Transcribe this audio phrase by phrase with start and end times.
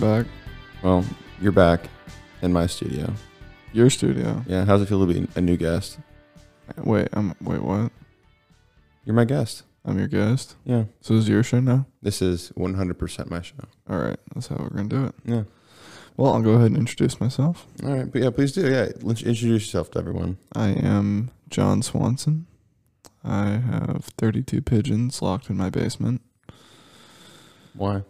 [0.00, 0.24] welcome.
[0.24, 0.32] Back.
[0.82, 1.04] Well,
[1.40, 1.88] you're back
[2.42, 3.12] in my studio.
[3.72, 4.42] Your studio.
[4.46, 5.98] Yeah, how's it feel to be a new guest?
[6.78, 7.92] Wait, I'm wait, what?
[9.04, 9.64] You're my guest.
[9.84, 10.56] I'm your guest.
[10.64, 11.86] Yeah, So this is your show now?
[12.00, 13.54] this is 100% my show.
[13.88, 15.14] All right, that's how we're gonna do it.
[15.24, 15.42] Yeah.
[16.16, 17.66] Well, I'll go ahead and introduce myself.
[17.82, 18.70] All right, but yeah, please do.
[18.70, 20.38] Yeah, let's introduce yourself to everyone.
[20.54, 22.46] I am John Swanson.
[23.22, 26.22] I have 32 pigeons locked in my basement.
[27.74, 28.02] Why?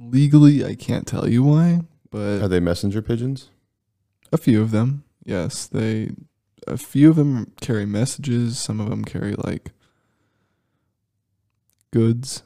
[0.00, 3.50] Legally, I can't tell you why, but Are they messenger pigeons?
[4.32, 6.10] a few of them, yes, they.
[6.66, 8.58] A few of them carry messages.
[8.58, 9.72] Some of them carry like
[11.90, 12.42] goods.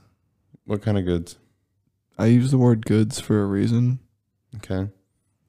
[0.65, 1.37] What kind of goods?
[2.17, 3.99] I use the word goods for a reason.
[4.57, 4.89] Okay.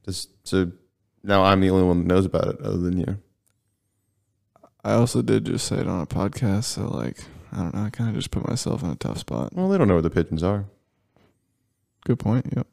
[0.04, 0.72] Just so
[1.24, 3.18] now I'm the only one that knows about it other than you.
[4.84, 7.20] I also did just say it on a podcast, so like
[7.52, 9.54] I don't know, I kind of just put myself in a tough spot.
[9.54, 10.66] Well, they don't know where the pigeons are.
[12.06, 12.46] Good point.
[12.56, 12.68] Yep.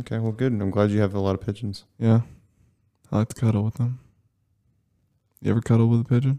[0.00, 0.52] Okay, well, good.
[0.52, 1.84] I'm glad you have a lot of pigeons.
[1.98, 2.20] Yeah.
[3.10, 3.98] I like to cuddle with them.
[5.40, 6.38] You ever cuddle with a pigeon?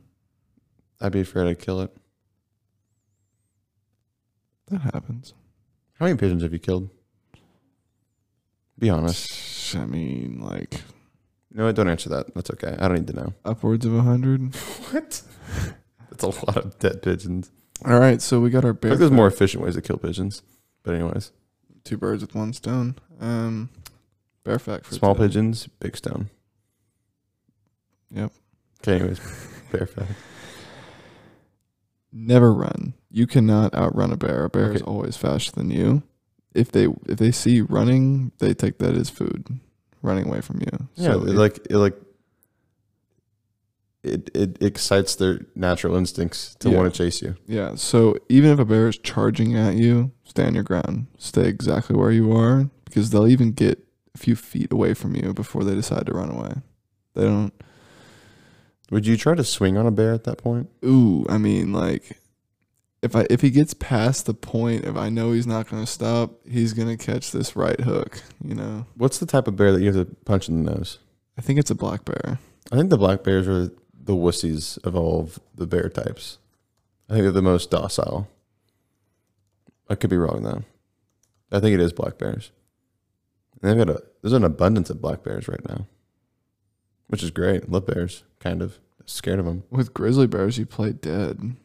[1.01, 1.91] I'd be afraid I'd kill it.
[4.69, 5.33] That happens.
[5.99, 6.89] How many pigeons have you killed?
[8.79, 9.75] Be honest.
[9.75, 10.81] I mean, like
[11.51, 12.33] No, don't answer that.
[12.33, 12.75] That's okay.
[12.79, 13.33] I don't need to know.
[13.45, 14.55] upwards of a hundred.
[14.91, 15.21] What?
[16.09, 17.51] That's a lot of dead pigeons.
[17.85, 18.91] All right, so we got our I bear.
[18.91, 20.43] think there's more efficient ways to kill pigeons.
[20.83, 21.31] But anyways,
[21.83, 22.95] Two birds with one stone.
[23.19, 23.69] Um,
[24.43, 25.27] bear fact for small today.
[25.27, 26.29] pigeons, big stone.
[28.11, 28.31] Yep.
[28.81, 29.19] Okay, anyways,
[29.71, 30.11] bear fact.
[32.11, 32.93] Never run.
[33.09, 34.45] You cannot outrun a bear.
[34.45, 34.89] A bear is Okay.
[34.91, 36.03] always faster than you.
[36.53, 39.59] If they if they see you running, they take that as food,
[40.03, 40.87] running away from you.
[40.95, 41.95] Yeah, So it if- like it like
[44.03, 46.77] it it excites their natural instincts to Yeah.
[46.77, 47.35] want to chase you.
[47.47, 51.07] Yeah, so even if a bear is charging at you, stand your ground.
[51.17, 53.79] Stay exactly where you are because they'll even get
[54.13, 56.53] a few feet away from you before they decide to run away.
[57.15, 57.53] They don't
[58.91, 60.69] Would you try to swing on a bear at that point?
[60.85, 62.19] ooh, I mean like
[63.01, 65.91] if I if he gets past the point of I know he's not going to
[65.91, 68.85] stop, he's going to catch this right hook, you know.
[68.95, 70.99] What's the type of bear that you have to punch in the nose?
[71.37, 72.39] I think it's a black bear.
[72.71, 73.71] I think the black bears are
[74.03, 76.37] the wussies of all of the bear types.
[77.09, 78.27] I think they're the most docile.
[79.89, 80.63] I could be wrong though.
[81.51, 82.51] I think it is black bears.
[83.61, 85.87] And they've got a there's an abundance of black bears right now,
[87.07, 87.69] which is great.
[87.69, 89.63] Love bears, kind of scared of them.
[89.69, 91.55] With grizzly bears, you play dead.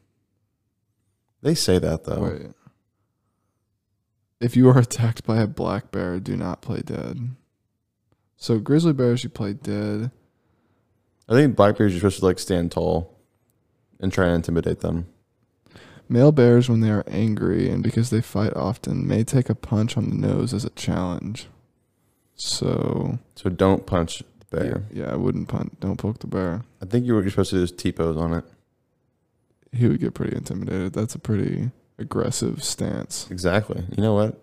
[1.43, 2.23] They say that though.
[2.23, 2.53] Wait.
[4.41, 7.31] If you are attacked by a black bear, do not play dead.
[8.37, 10.13] So grizzly bears, you play dead.
[11.29, 13.19] I think black bears are supposed to like stand tall
[14.01, 15.07] and try and intimidate them.
[16.09, 19.97] Male bears, when they are angry and because they fight often, may take a punch
[19.97, 21.49] on the nose as a challenge.
[22.35, 24.83] So So don't punch the bear.
[24.93, 25.73] yeah, yeah, I wouldn't punch.
[25.81, 26.63] Don't poke the bear.
[26.81, 28.45] I think you were you're supposed to do is T pose on it.
[29.73, 30.95] He would get pretty intimidated.
[30.95, 33.29] That's a pretty aggressive stance.
[33.31, 33.85] Exactly.
[33.95, 34.41] You know what?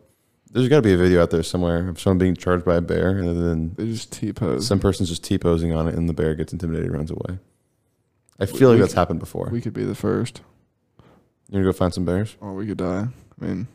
[0.52, 2.82] There's got to be a video out there somewhere of someone being charged by a
[2.82, 4.66] bear, and then They just T pose.
[4.66, 7.40] some person's just T posing on it, and the bear gets intimidated, and runs away.
[8.40, 9.50] I feel like that's could- happened before.
[9.52, 10.42] We could be the first,
[11.50, 12.36] You gonna go find some bears?
[12.40, 13.08] or we could die.
[13.42, 13.68] I mean,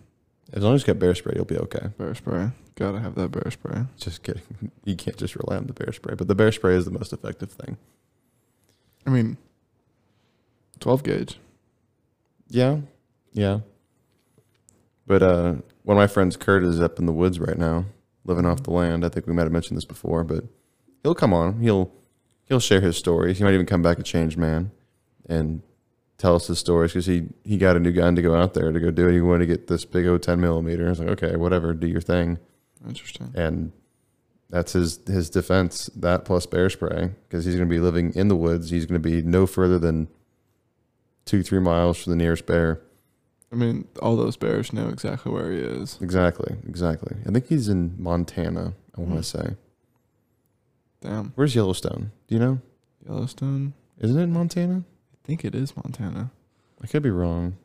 [0.53, 1.89] As long as you get bear spray, you'll be okay.
[1.99, 2.51] bear spray.
[2.77, 3.85] Gotta have that bear spray.
[3.99, 4.43] Just kidding.
[4.85, 7.13] You can't just rely on the bear spray, but the bear spray is the most
[7.13, 7.77] effective thing.
[9.07, 9.37] I mean,
[10.81, 11.39] 12 gauge.
[12.49, 12.79] Yeah,
[13.33, 13.61] yeah.
[15.07, 17.87] But uh, one of my friends, Kurt, is up in the woods right now,
[18.25, 19.05] living off the land.
[19.05, 20.45] I think we might have mentioned this before, but
[21.03, 21.61] he'll come on.
[21.61, 21.93] He'll
[22.45, 23.39] he'll share his stories.
[23.39, 24.71] He might even come back a changed man
[25.29, 25.63] and
[26.19, 28.71] tell us his stories because he he got a new gun to go out there
[28.71, 29.15] to go do it.
[29.15, 30.87] He wanted to get this big old ten millimeter.
[30.87, 32.39] I was like, okay, whatever, do your thing.
[32.87, 33.33] Interesting.
[33.35, 33.73] And
[34.51, 35.89] that's his his defense.
[35.97, 38.71] That plus bear spray because he's going to be living in the woods.
[38.71, 40.09] He's going to be no further than
[41.25, 42.83] two three miles from the nearest bear.
[43.53, 45.99] I mean, all those bears know exactly where he is.
[46.01, 47.17] Exactly, exactly.
[47.27, 48.75] I think he's in Montana.
[48.97, 49.17] I want Hmm.
[49.19, 49.57] to say.
[51.01, 51.33] Damn.
[51.35, 52.13] Where's Yellowstone?
[52.29, 52.61] Do you know?
[53.07, 53.73] Yellowstone?
[53.99, 54.85] Isn't it in Montana?
[55.13, 56.31] I think it is Montana.
[56.83, 57.57] I could be wrong.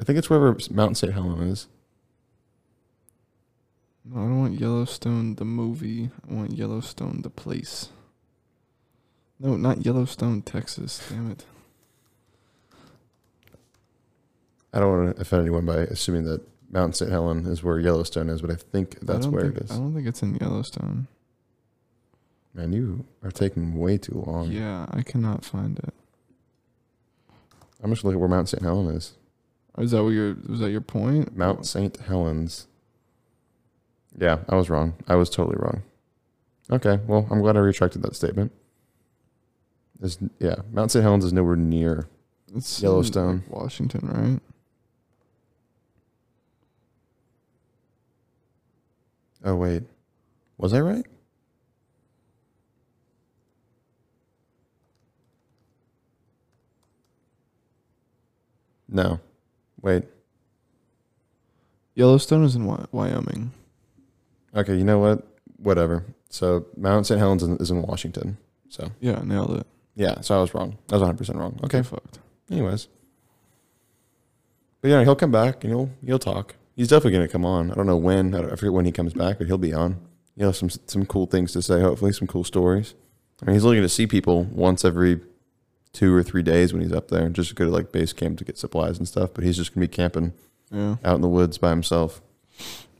[0.00, 1.12] I think it's wherever Mount St.
[1.12, 1.68] Helena is.
[4.04, 6.10] No, I don't want Yellowstone the movie.
[6.28, 7.90] I want Yellowstone the place.
[9.38, 11.00] No, not Yellowstone, Texas.
[11.08, 11.44] Damn it.
[14.72, 16.40] I don't want to offend anyone by assuming that
[16.70, 17.10] Mount St.
[17.10, 19.70] Helen is where Yellowstone is, but I think that's don't where think- it is.
[19.72, 21.06] I don't think it's in Yellowstone.
[22.54, 24.50] Man, you are taking way too long.
[24.52, 25.94] Yeah, I cannot find it.
[27.82, 28.62] I'm just looking at where Mount St.
[28.62, 29.14] Helen is.
[29.78, 31.34] Is that what your was that your point?
[31.36, 31.96] Mount St.
[31.96, 32.66] Helens.
[34.18, 34.94] Yeah, I was wrong.
[35.08, 35.82] I was totally wrong.
[36.70, 38.52] Okay, well, I'm glad I retracted that statement.
[40.02, 41.02] Is yeah, Mount St.
[41.02, 42.06] Helens is nowhere near.
[42.54, 43.44] It's Yellowstone.
[43.48, 44.40] like, Washington, right?
[49.44, 49.82] Oh wait,
[50.58, 51.06] was I right?
[58.88, 59.20] No,
[59.80, 60.04] wait.
[61.94, 63.52] Yellowstone is in Wyoming.
[64.54, 65.26] Okay, you know what?
[65.56, 66.04] Whatever.
[66.28, 67.18] So Mount St.
[67.18, 68.38] Helens is in- Washington.
[68.68, 69.66] So Yeah, nailed it.
[69.94, 70.78] yeah, so I was wrong.
[70.90, 71.58] I was 100 percent wrong.
[71.64, 72.18] Okay, fucked.
[72.50, 72.88] Anyways.
[74.80, 76.54] But yeah, he'll come back and he'll he'll talk.
[76.76, 77.70] He's definitely gonna come on.
[77.70, 78.34] I don't know when.
[78.34, 79.96] I, don't, I forget when he comes back, but he'll be on.
[80.36, 81.80] He'll have some some cool things to say.
[81.80, 82.94] Hopefully, some cool stories.
[83.42, 85.20] I mean, he's only gonna see people once every
[85.92, 88.38] two or three days when he's up there, just to go to like base camp
[88.38, 89.30] to get supplies and stuff.
[89.34, 90.32] But he's just gonna be camping
[90.70, 90.96] Yeah.
[91.04, 92.22] out in the woods by himself.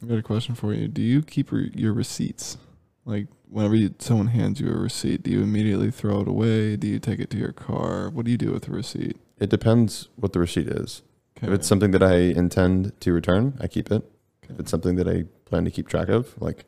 [0.02, 0.88] I got a question for you.
[0.88, 2.58] Do you keep re- your receipts?
[3.06, 6.76] Like whenever you, someone hands you a receipt, do you immediately throw it away?
[6.76, 8.10] Do you take it to your car?
[8.10, 9.16] What do you do with the receipt?
[9.38, 11.02] It depends what the receipt is.
[11.42, 11.52] Okay.
[11.52, 14.02] If it's something that I intend to return, I keep it.
[14.48, 16.64] If it's something that I plan to keep track of, like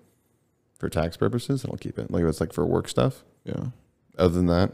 [0.78, 2.10] for tax purposes, I don't keep it.
[2.10, 3.24] Like if it's like for work stuff.
[3.44, 3.66] yeah.
[4.16, 4.72] Other than that,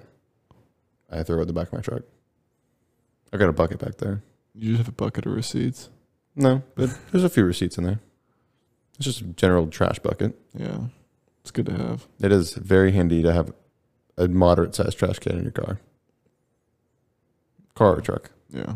[1.11, 2.03] I throw it in the back of my truck.
[3.33, 4.23] I got a bucket back there.
[4.55, 5.89] You just have a bucket of receipts.
[6.37, 8.01] No, but there's a few receipts in there.
[8.97, 10.39] It's just a general trash bucket.
[10.55, 10.79] Yeah.
[11.41, 12.07] It's good to have.
[12.21, 13.53] It is very handy to have
[14.19, 15.81] a moderate sized trash can in your car.
[17.75, 18.31] Car or truck.
[18.51, 18.75] Yeah.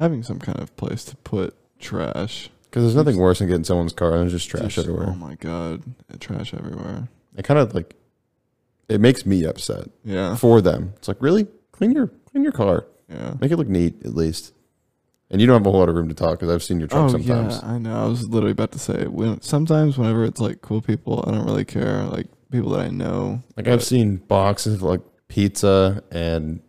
[0.00, 2.50] Having some kind of place to put trash.
[2.64, 5.08] Because there's nothing worse than getting someone's car and there's just trash Just- everywhere.
[5.10, 5.82] Oh my god.
[6.20, 7.08] Trash everywhere.
[7.36, 7.94] It kind of like,
[8.88, 10.34] it makes me upset Yeah.
[10.36, 10.92] for them.
[10.96, 11.46] It's like, really?
[11.72, 12.86] Clean your clean your car.
[13.08, 13.34] Yeah.
[13.40, 14.52] Make it look neat at least.
[15.30, 16.88] And you don't have a whole lot of room to talk because I've seen your
[16.88, 17.60] truck Oh sometimes.
[17.62, 18.04] yeah, I know.
[18.04, 21.44] I was literally about to say when sometimes whenever it's like cool people, I don't
[21.46, 22.04] really care.
[22.04, 23.42] Like people that I know.
[23.56, 26.60] Like I've seen boxes of like pizza and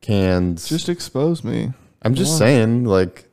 [0.00, 0.68] cans.
[0.68, 1.72] just expose me.
[2.02, 2.38] I'm just why?
[2.38, 3.28] saying, like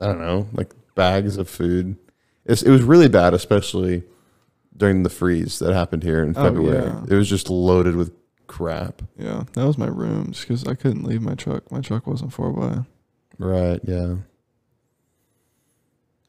[0.00, 1.96] I don't know, like bags of food.
[2.44, 4.02] It's, it was really bad, especially
[4.76, 6.84] during the freeze that happened here in Oh, February.
[6.86, 7.04] yeah.
[7.08, 8.12] It was just loaded with
[8.48, 9.02] crap.
[9.16, 11.70] Yeah, that was my room just because I couldn't leave my truck.
[11.70, 12.78] My truck wasn't four by.
[13.38, 13.80] Right.
[13.84, 14.16] Yeah.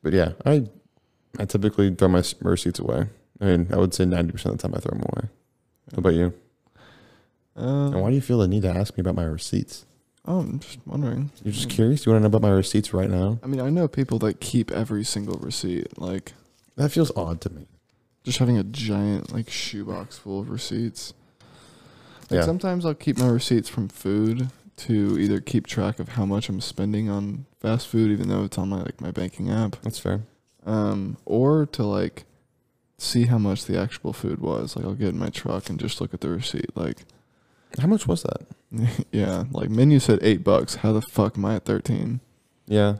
[0.01, 0.65] But yeah, I
[1.39, 3.07] I typically throw my s- receipts away.
[3.41, 5.29] I mean, I would say ninety percent of the time I throw them away.
[5.91, 6.33] How about you?
[7.55, 9.85] Um, And why do you feel the need to ask me about my receipts?
[10.25, 11.31] Oh, I'm just wondering.
[11.43, 12.05] You're just curious?
[12.05, 13.39] You want to know about my receipts right now?
[13.43, 16.33] I mean, I know people that keep every single receipt, like
[16.77, 17.67] That feels odd to me.
[18.23, 21.13] just having a giant like shoebox full of receipts.
[22.29, 22.45] Like Yeah.
[22.45, 26.61] sometimes I'll keep my receipts from food to either keep track of how much I'm
[26.61, 30.21] spending on fast food, even though it's on my like my banking app, That's fair.
[30.65, 32.23] um, or to like
[32.97, 34.77] see how much the actual food was.
[34.77, 36.75] Like I'll get in my truck and just look at the receipt.
[36.77, 37.03] Like,
[37.77, 38.43] How much was that?
[39.11, 40.75] yeah, like menu said eight bucks.
[40.75, 42.19] How the fuck am I at thirteen?
[42.65, 42.97] Yeah.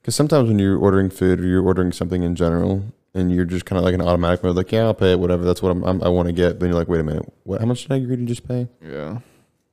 [0.00, 2.82] Because sometimes when you're ordering food or you're ordering something in general,
[3.14, 5.44] and you're just kind of like an automatic mode, like yeah, I'll pay it, whatever.
[5.44, 6.58] That's what I'm, I'm, I want to get.
[6.58, 7.60] But you're like, wait a minute, what?
[7.60, 8.68] How much did I agree to just pay?
[8.80, 9.18] Yeah.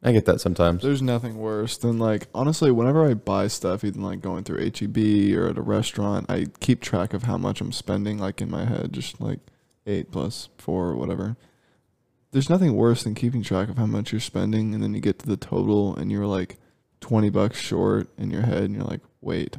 [0.02, 0.82] I get that sometimes.
[0.82, 5.38] There's nothing worse than like honestly, whenever I buy stuff, even like going through HEB
[5.38, 8.66] or at a restaurant, I keep track of how much I'm spending, like in my
[8.66, 9.40] head, just like
[9.86, 11.36] eight plus four or whatever.
[12.32, 15.20] There's nothing worse than keeping track of how much you're spending, and then you get
[15.20, 16.58] to the total, and you're like
[17.02, 19.58] twenty bucks short in your head, and you're like, wait.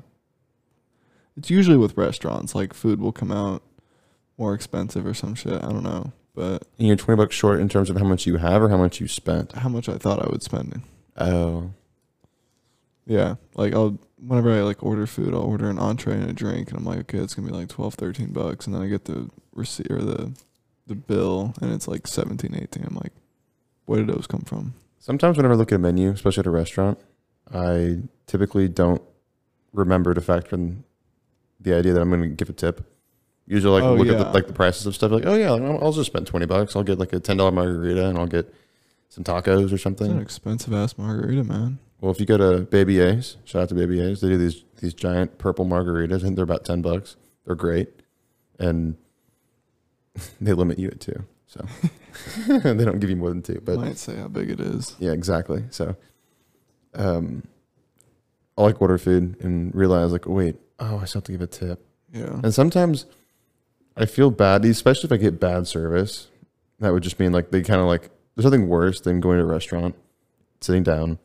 [1.37, 3.63] It's usually with restaurants, like food will come out
[4.37, 5.63] more expensive or some shit.
[5.63, 8.37] I don't know, but And you're 20 bucks short in terms of how much you
[8.39, 9.53] have or how much you spent.
[9.53, 10.83] how much I thought I would spend.
[11.17, 11.71] Oh,
[13.07, 16.69] Yeah, like I'll whenever I like order food, I'll order an entree and a drink,
[16.71, 19.07] and I'm like, okay, it's gonna be like 12, 13 bucks, and then I get
[19.07, 20.33] the receipt or the
[20.91, 22.85] the bill, and it's like 17, 18.
[22.85, 23.13] I'm like,
[23.87, 24.75] where did those come from?
[24.99, 26.99] sometimes whenever I look at a menu, especially at a restaurant,
[27.53, 29.01] I typically don't
[29.73, 30.85] remember to factor in
[31.59, 32.87] the idea that I'm going to give a tip.
[33.47, 35.11] Usually, like Oh, look at the, like the prices of stuff.
[35.11, 36.77] Like, oh yeah, I'll I'll just spend 20 bucks.
[36.77, 38.53] I'll get like a ten dollar margarita and I'll get
[39.09, 40.11] some tacos or It's something.
[40.11, 41.79] an expensive ass margarita, man.
[42.01, 44.63] Well, if you go to Baby A's, shout out to Baby A's, they do these
[44.81, 46.23] these giant purple margaritas.
[46.23, 47.17] and they're about ten bucks.
[47.45, 47.89] They're great,
[48.59, 48.97] and
[50.41, 51.65] they limit you at two, so
[52.49, 53.61] they don't give you more than two.
[53.65, 54.95] But Might say how big it is.
[54.99, 55.65] yeah, exactly.
[55.71, 55.97] So,
[56.95, 57.45] um,
[58.59, 61.41] I like order food and realize like, oh, wait, oh, I still have to give
[61.41, 61.85] a tip.
[62.13, 63.07] Yeah, And sometimes
[63.97, 66.27] I feel bad, especially if I get bad service.
[66.81, 69.45] That would just mean like they kind of like there's nothing worse than going to
[69.45, 69.95] a restaurant,
[70.61, 71.19] sitting down,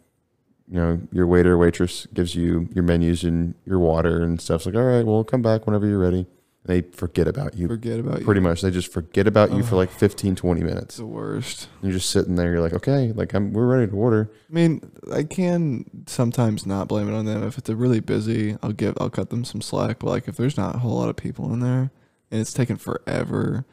[0.68, 4.58] you know, your waiter or waitress gives you your menus and your water and stuff.
[4.62, 6.28] It's like, all right, well, come back whenever you're ready.
[6.66, 7.68] They forget about you.
[7.68, 8.26] Forget about you.
[8.26, 8.62] Pretty much.
[8.62, 10.98] They just forget about you for like 15, 20 minutes.
[10.98, 11.70] The worst.
[11.84, 12.52] You're just sitting there.
[12.52, 14.32] You're like, okay, like I'm, we're ready to order.
[14.50, 14.82] I mean,
[15.14, 17.44] I can sometimes not blame it on them.
[17.44, 20.00] If it's a really busy, I'll give I'll cut them some slack.
[20.00, 21.92] But like if there's not a whole lot of people in there
[22.32, 23.64] and it's taking forever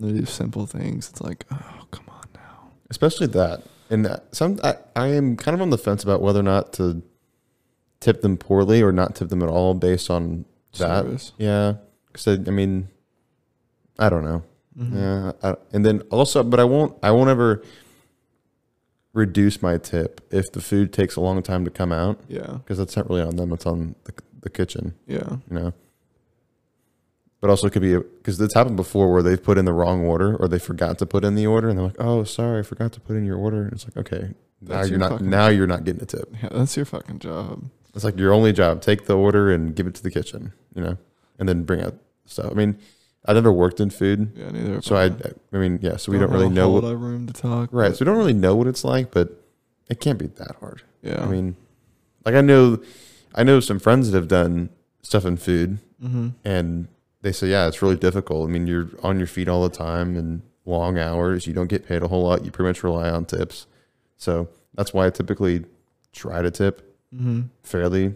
[0.00, 2.70] to do simple things, it's like, oh come on now.
[2.90, 3.62] especially that.
[3.88, 6.72] And that- some, I, I am kind of on the fence about whether or not
[6.74, 7.02] to
[8.00, 10.44] tip them poorly or not tip them at all based on
[10.78, 11.04] that.
[11.04, 11.32] Service.
[11.38, 11.74] Yeah,
[12.12, 12.88] because I, I mean,
[13.98, 14.42] I don't know.
[14.78, 14.94] Mhm.
[14.94, 16.96] Yeah, I, and then also, but I won't.
[17.02, 17.62] I won't ever
[19.12, 22.46] reduce my tip if the food takes a long time to come out Yeah.
[22.58, 23.52] because that's not really on them.
[23.52, 24.94] It's on the, the kitchen.
[25.06, 25.36] Yeah.
[25.50, 25.72] You know.
[27.42, 30.04] But also, it could be because it's happened before where they've put in the wrong
[30.04, 32.62] order or they forgot to put in the order, and they're like, "Oh, sorry, I
[32.62, 34.28] forgot to put in your order." And it's like, okay,
[34.60, 35.20] now That's you're not.
[35.20, 36.32] Now you're not getting a tip.
[36.40, 37.64] Yeah, that's your fucking job.
[37.96, 40.52] It's like your only job: take the order and give it to the kitchen.
[40.76, 40.98] You know,
[41.42, 41.94] and then bring out
[42.24, 42.46] stuff.
[42.52, 42.78] I mean,
[43.26, 44.80] I never worked in food, Yeah, neither.
[44.80, 45.06] so I.
[45.52, 45.96] I mean, yeah.
[45.96, 47.68] So we don't really have a know what room to talk.
[47.72, 47.94] Right.
[47.96, 49.28] So we don't really know what it's like, but
[49.90, 50.82] it can't be that hard.
[51.02, 51.20] yeah.
[51.22, 51.56] I mean,
[52.24, 52.80] like I know,
[53.34, 54.68] I know some friends that have done
[55.02, 56.28] stuff in food, mm-hmm.
[56.44, 56.86] and
[57.22, 58.48] they say, yeah, it's really difficult.
[58.48, 61.46] I mean, you're on your feet all the time and long hours.
[61.48, 62.44] You don't get paid a whole lot.
[62.44, 63.66] You pretty much rely on tips.
[64.16, 65.64] So that's why I typically
[66.12, 67.42] try to tip Mm-hmm.
[67.62, 68.14] fairly,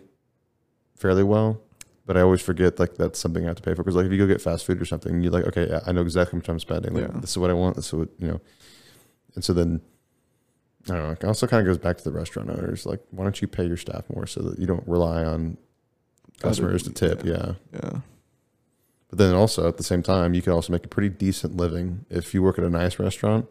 [0.97, 1.61] fairly well.
[2.07, 4.13] But I always forget like that's something I have to pay for because like if
[4.13, 6.39] you go get fast food or something, you're like, okay, yeah, I know exactly how
[6.39, 6.95] much I'm spending.
[6.95, 7.21] Like Yeah.
[7.21, 7.75] this is what I want.
[7.77, 8.41] This is what you know.
[9.35, 9.81] And so then
[10.89, 11.11] I don't know.
[11.11, 12.87] It also kind of goes back to the restaurant owners.
[12.87, 15.57] Like, why don't you pay your staff more so that you don't rely on
[16.41, 17.25] customers to tip?
[17.25, 17.55] Yeah.
[17.73, 18.01] Yeah.
[19.09, 22.07] But then also at the same time, you can also make a pretty decent living
[22.09, 23.47] if you work at a nice restaurant.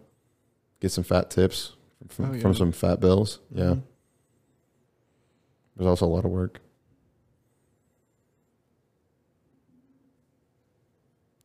[0.80, 1.74] Get some fat tips
[2.08, 2.42] from, Oh, yeah.
[2.42, 3.40] from some fat bills.
[3.52, 3.64] Yeah.
[3.76, 3.82] Mhm.
[5.76, 6.62] There's also a lot of work.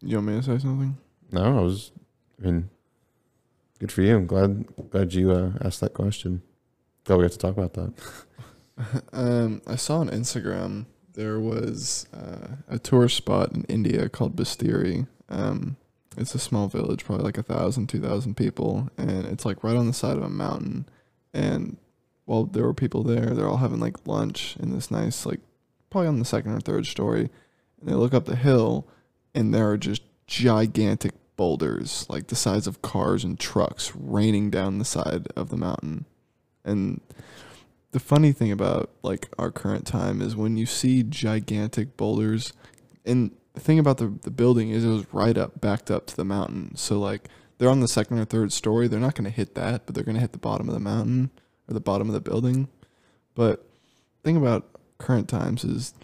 [0.02, 0.96] You want me to say something?
[1.30, 1.92] No, I was.
[2.40, 2.70] I mean,
[3.78, 4.16] good for you.
[4.16, 6.42] I'm glad glad you uh, asked that question.
[7.04, 9.04] Glad we got to talk about that.
[9.12, 15.06] um, I saw on Instagram there was uh, a tourist spot in India called Bastiri.
[15.28, 15.76] Um,
[16.16, 19.76] it's a small village, probably like a thousand, two thousand people, and it's like right
[19.76, 20.86] on the side of a mountain.
[21.34, 21.76] And
[22.24, 25.40] while there were people there, they're all having like lunch in this nice, like
[25.90, 27.28] probably on the second or third story.
[27.80, 28.88] And they look up the hill,
[29.34, 34.78] and there are just gigantic boulders, like the size of cars and trucks, raining down
[34.78, 36.04] the side of the mountain.
[36.64, 37.00] And
[37.92, 42.52] the funny thing about like our current time is when you see gigantic boulders
[43.04, 46.16] and the thing about the the building is it was right up backed up to
[46.16, 46.76] the mountain.
[46.76, 48.86] So like they're on the second or third story.
[48.86, 50.80] They're not going to hit that but they're going to hit the bottom of the
[50.80, 51.30] mountain
[51.68, 52.68] or the bottom of the building.
[53.34, 53.66] But
[54.22, 54.68] the thing about
[54.98, 55.94] current times is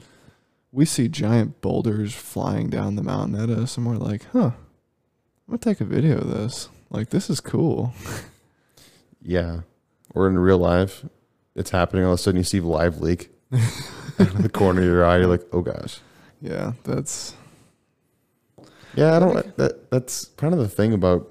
[0.72, 4.54] we see giant boulders flying down the mountain at us and we're like huh i'm
[5.48, 7.92] gonna take a video of this like this is cool
[9.22, 9.62] Yeah.
[10.14, 11.04] Or in real life,
[11.56, 12.04] it's happening.
[12.04, 13.28] All of a sudden, you see LiveLeak
[14.20, 15.16] out of the corner of your eye.
[15.18, 15.98] You're like, oh gosh.
[16.40, 17.34] yeah that's
[18.94, 19.56] Yeah, I don't.
[19.56, 21.28] That that's kind of the thing about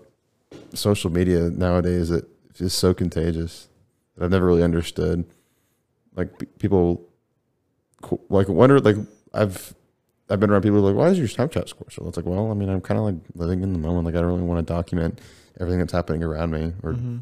[0.74, 2.10] social media nowadays.
[2.10, 3.70] That it's just so contagious
[4.18, 5.26] that I've never really understood.
[6.16, 7.02] Like people,
[8.30, 8.98] like wonder like
[9.36, 9.76] I've
[10.30, 12.08] I've been around people who are like, why is your Snapchat score so?
[12.08, 14.06] It's like, well, I mean, I'm kind of like living in the moment.
[14.06, 15.22] Like I don't really want to document
[15.60, 16.74] everything that's happening around me.
[16.84, 17.22] Or Mhm.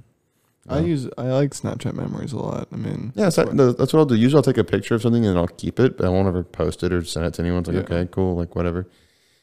[0.69, 0.85] I Yeah.
[0.85, 2.69] use I like Snapchat memories a lot.
[2.71, 4.15] I mean, yeah, so what- that's what I'll do.
[4.15, 6.43] Usually, I'll take a picture of something and I'll keep it, but I won't ever
[6.43, 7.59] post it or send it to anyone.
[7.59, 7.97] It's like, Yeah.
[7.97, 8.87] okay, cool, like whatever.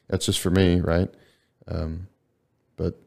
[0.09, 1.11] That's just for me, right?
[1.69, 2.07] Um,
[2.77, 2.99] but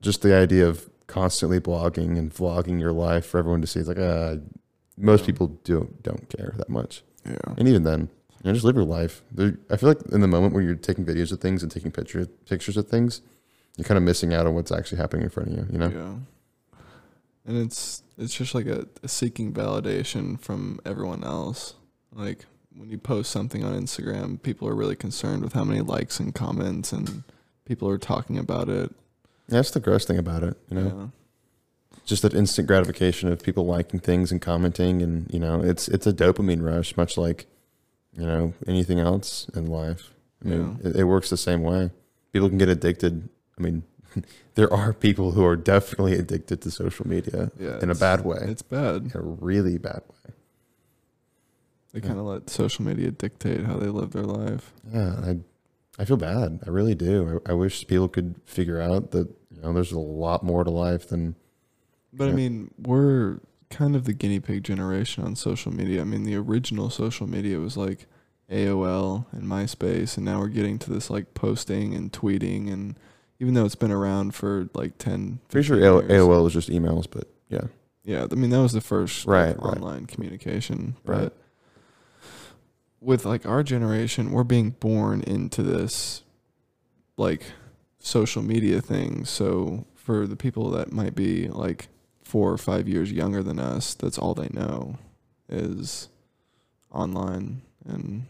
[0.00, 3.88] just the idea of constantly blogging and vlogging your life for everyone to see, it's
[3.88, 4.36] like, uh,
[4.96, 7.02] most people don't don't care that much.
[7.26, 8.08] yeah, And even then,
[8.42, 9.22] you know, just live your life.
[9.32, 11.90] There, I feel like in the moment where you're taking videos of things and taking
[11.90, 13.20] picture, pictures of things,
[13.76, 15.66] you're kind of missing out on what's actually happening in front of you.
[15.70, 15.88] You know?
[15.88, 16.78] yeah.
[17.46, 21.74] And it's it's just like a, a seeking validation from everyone else.
[22.12, 22.44] Like
[22.76, 26.34] when you post something on Instagram, people are really concerned with how many likes and
[26.34, 27.24] comments, and
[27.64, 28.94] people are talking about it.
[29.48, 30.56] That's the gross thing about it.
[30.68, 31.12] You know,
[32.04, 36.06] just that instant gratification of people liking things and commenting, and you know, it's it's
[36.06, 37.46] a dopamine rush, much like
[38.18, 40.12] you know anything else in life.
[40.44, 41.90] I mean, it, it works the same way.
[42.32, 43.28] People can get addicted.
[43.58, 43.82] I mean,
[44.54, 48.38] there are people who are definitely addicted to social media yeah, in a bad way,
[48.42, 49.02] It's bad.
[49.06, 50.32] in a really bad way.
[51.92, 52.06] They Yeah.
[52.06, 54.72] kind of let social media dictate how they live their life.
[54.92, 55.38] Yeah, I
[56.00, 56.60] I feel bad.
[56.66, 57.40] I really do.
[57.46, 60.70] I, I wish people could figure out that you know there's a lot more to
[60.70, 61.34] life than
[62.12, 66.00] But I mean, we're kind of the guinea pig generation on social media.
[66.00, 68.06] I mean, the original social media was like
[68.50, 72.96] AOL and MySpace, and now we're getting to this like posting and tweeting, and
[73.40, 76.22] even though it's been around for like 10, Pretty sure AOL, years.
[76.22, 77.64] AOL was just emails, but yeah.
[78.04, 79.76] Yeah, I mean that was the first like, Right, right.
[79.76, 80.96] online communication.
[81.04, 81.24] Right.
[81.24, 81.36] But
[83.00, 86.22] with like our generation, we're being born into this
[87.16, 87.42] like
[87.98, 89.24] social media thing.
[89.24, 91.88] So for the people that might be like
[92.28, 94.98] four or five years younger than us, that's all they know
[95.48, 96.08] is
[96.92, 98.26] online and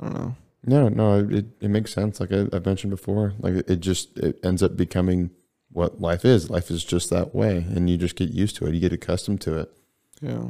[0.00, 0.36] I don't know.
[0.64, 2.18] No, no, it, it makes sense.
[2.18, 5.30] Like I, I've mentioned before, like it, it just it ends up becoming
[5.70, 6.50] what life is.
[6.50, 8.74] Life is just that way, and you just get used to it.
[8.74, 9.72] You get accustomed to it.
[10.20, 10.48] Yeah.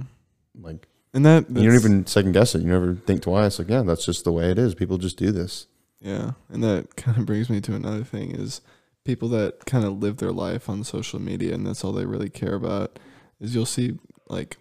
[0.59, 2.63] Like And that you don't even second guess it.
[2.63, 3.59] You never think twice.
[3.59, 4.75] Like yeah, that's just the way it is.
[4.75, 5.67] People just do this.
[6.01, 8.63] Yeah, and that kind of brings me to another thing is
[9.07, 12.29] people that kind of live their life on social media and that's all they really
[12.29, 12.99] care about
[13.41, 13.99] is you'll see
[14.29, 14.57] like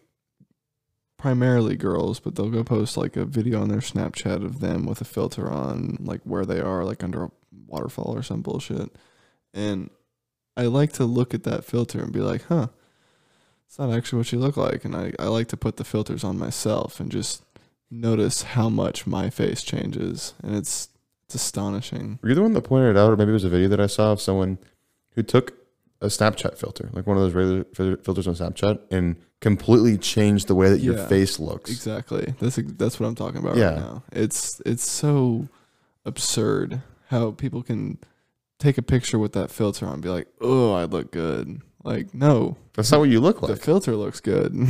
[1.17, 5.01] primarily girls, but they'll go post like a video on their Snapchat of them with
[5.01, 7.31] a filter on like where they are like under a
[7.65, 8.95] waterfall or some bullshit.
[9.53, 9.89] And
[10.55, 12.67] I like to look at that filter and be like, "Huh,
[13.65, 16.23] it's not actually what you look like." And I I like to put the filters
[16.23, 17.43] on myself and just
[17.89, 20.89] notice how much my face changes and it's
[21.25, 22.19] it's astonishing.
[22.21, 23.79] Were you the one that pointed it out, or maybe it was a video that
[23.79, 24.57] I saw of someone
[25.11, 25.53] who took
[26.01, 27.63] a Snapchat filter, like one of those regular
[27.97, 31.07] filters on Snapchat, and completely changed the way that your Yeah.
[31.07, 31.71] face looks.
[31.71, 32.33] Exactly.
[32.39, 33.69] That's that's what I'm talking about Yeah.
[33.69, 34.03] right now.
[34.11, 35.47] It's it's so
[36.05, 37.97] absurd how people can
[38.59, 42.13] take a picture with that filter on and be like, "Oh, I look good." Like,
[42.13, 43.51] no, That's not what you look like.
[43.51, 44.53] the filter looks good.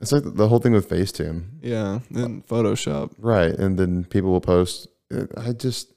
[0.00, 1.44] It's like the whole thing with Facetune.
[1.60, 3.12] yeah, then Photoshop.
[3.18, 3.52] Right.
[3.52, 4.88] And then people will post.
[5.36, 5.92] I just,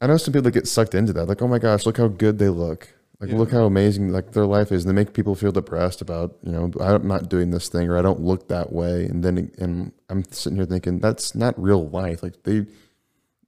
[0.00, 1.26] I know some people that get sucked into that.
[1.26, 2.88] Like, oh my gosh, look how good they look.
[3.20, 3.36] Like, Yeah.
[3.36, 4.84] look how amazing like their life is.
[4.84, 7.98] And they make people feel depressed about, you know, I'm not doing this thing or
[7.98, 9.04] I don't look that way.
[9.04, 12.22] And then, and I'm sitting here thinking that's not real life.
[12.22, 12.64] Like, they,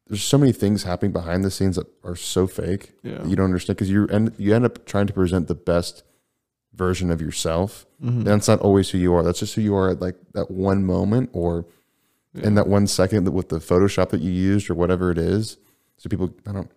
[0.09, 3.25] there's so many things happening behind the scenes that are so fake Yeah.
[3.25, 6.03] you don't understand because you end, you end up trying to present the best
[6.75, 7.87] version of yourself.
[8.03, 8.25] Mhm.
[8.25, 9.23] That's not always who you are.
[9.23, 11.65] That's just who you are at like that one moment or
[12.35, 12.47] Yeah.
[12.47, 15.59] in that one second that with the Photoshop that you used or whatever it is.
[15.99, 16.71] So people, I don't.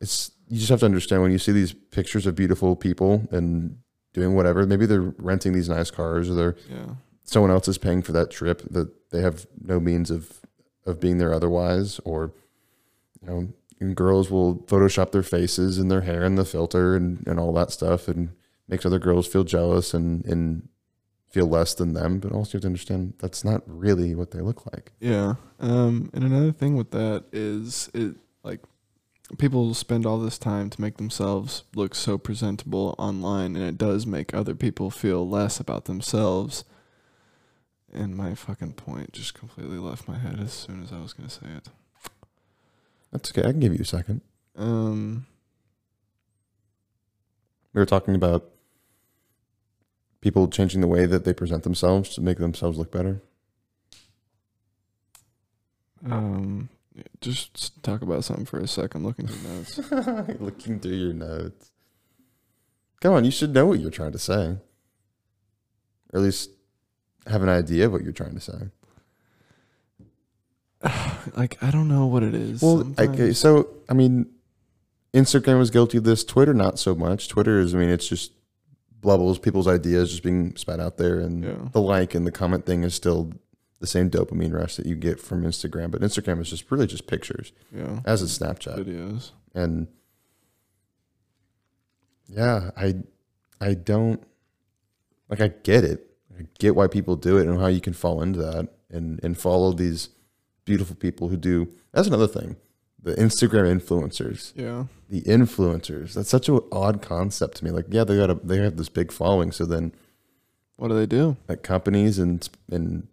[0.00, 3.78] It's you just have to understand when you see these pictures of beautiful people and
[4.12, 4.66] doing whatever.
[4.66, 6.94] Maybe they're renting these nice cars or they're yeah.
[7.24, 10.40] someone else is paying for that trip that they have no means of
[10.86, 12.00] of being there otherwise.
[12.04, 12.32] Or
[13.22, 13.48] you know,
[13.80, 17.52] and girls will Photoshop their faces and their hair and the filter and and all
[17.54, 18.30] that stuff and
[18.68, 20.68] makes other girls feel jealous and and
[21.28, 22.18] feel less than them.
[22.18, 24.92] But also you have to understand that's not really what they look like.
[25.00, 25.34] Yeah.
[25.60, 28.60] Um, and another thing with that is it like
[29.38, 34.06] people spend all this time to make themselves look so presentable online, and it does
[34.06, 36.64] make other people feel less about themselves.
[37.92, 41.30] And my fucking point just completely left my head as soon as I was gonna
[41.30, 41.68] say it.
[43.10, 43.46] That's okay.
[43.48, 44.20] I can give you a second.
[44.56, 45.26] Um,
[47.72, 48.50] We were talking about
[50.28, 53.22] people changing the way that they present themselves to make themselves look better.
[56.04, 56.68] um,
[57.22, 59.04] just talk about something for a second.
[59.04, 59.78] Looking through notes.
[60.38, 61.70] Looking through your notes.
[63.00, 64.58] Come on, you should know what you're trying to say.
[66.12, 66.50] Or at least
[67.26, 68.68] have an idea of what you're trying to say.
[71.36, 72.60] like I don't know what it is.
[72.60, 74.26] Well, okay, so I mean,
[75.14, 76.22] Instagram was guilty of this.
[76.22, 77.28] Twitter, not so much.
[77.28, 78.32] Twitter is, I mean, it's just
[79.00, 81.68] bubbles, people's ideas just being spat out there, and Yeah.
[81.72, 83.32] the like and the comment thing is still
[83.80, 85.90] the same dopamine rush that you get from Instagram.
[85.90, 89.30] But Instagram is just really just pictures, yeah, as is Snapchat, videos.
[89.54, 89.86] and
[92.28, 92.96] yeah, I,
[93.60, 94.22] I don't
[95.28, 95.40] like.
[95.40, 96.04] I get it.
[96.38, 99.36] I get why people do it and how you can fall into that and and
[99.38, 100.10] follow these
[100.64, 101.68] beautiful people who do.
[101.92, 102.56] That's another thing.
[103.02, 106.14] The Instagram influencers Yeah, the influencers.
[106.14, 107.70] That's such an odd concept to me.
[107.70, 109.92] Like, yeah, they got a they have this big following, so then
[110.76, 111.36] what do they do?
[111.48, 113.06] like companies and and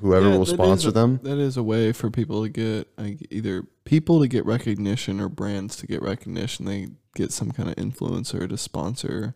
[0.00, 1.20] whoever Yeah, will sponsor a- them.
[1.22, 5.28] That is a way for people to get like, either people to get recognition or
[5.28, 6.64] brands to get recognition.
[6.66, 9.34] They get some kind of influencer to sponsor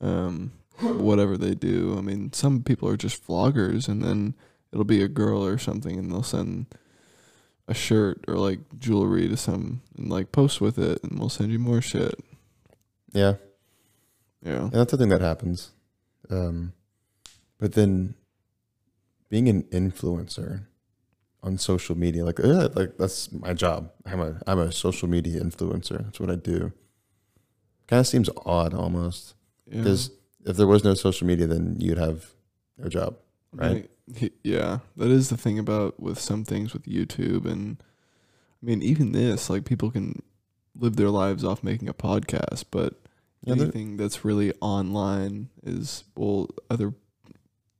[0.00, 1.96] um, whatever they do.
[1.98, 4.34] I mean, some people are just vloggers, and then
[4.72, 6.66] it'll be a girl or something, and they'll send
[7.68, 11.50] a shirt or like jewelry to some and like post with it, and we'll send
[11.50, 12.14] you more shit.
[13.12, 13.34] Yeah,
[14.42, 15.70] Yeah, and that's the thing that happens.
[16.30, 16.72] Um,
[17.58, 18.14] but then
[19.28, 20.66] being an influencer
[21.42, 23.90] on social media, like uh, like that's my job.
[24.04, 26.04] I'm a I'm a social media influencer.
[26.04, 26.72] That's what I do.
[27.86, 29.34] Kind of seems odd almost.
[29.66, 29.78] Yeah.
[29.78, 30.10] Because
[30.44, 32.26] if there was no social media, then you'd have
[32.78, 33.16] no job.
[33.52, 33.72] right?
[33.72, 37.78] Like, he- yeah, that is the thing about with some things with YouTube and
[38.62, 40.22] I mean even this like people can
[40.78, 42.94] live their lives off making a podcast, but
[43.42, 46.94] Yeah, anything that's really online is well other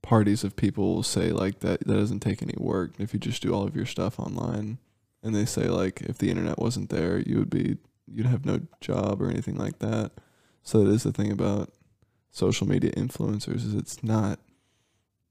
[0.01, 2.93] parties of people will say like that that doesn't take any work.
[2.99, 4.77] If you just do all of your stuff online
[5.23, 8.61] and they say like if the internet wasn't there you would be you'd have no
[8.81, 10.11] job or anything like that.
[10.63, 11.71] So that is the thing about
[12.31, 14.39] social media influencers is it's not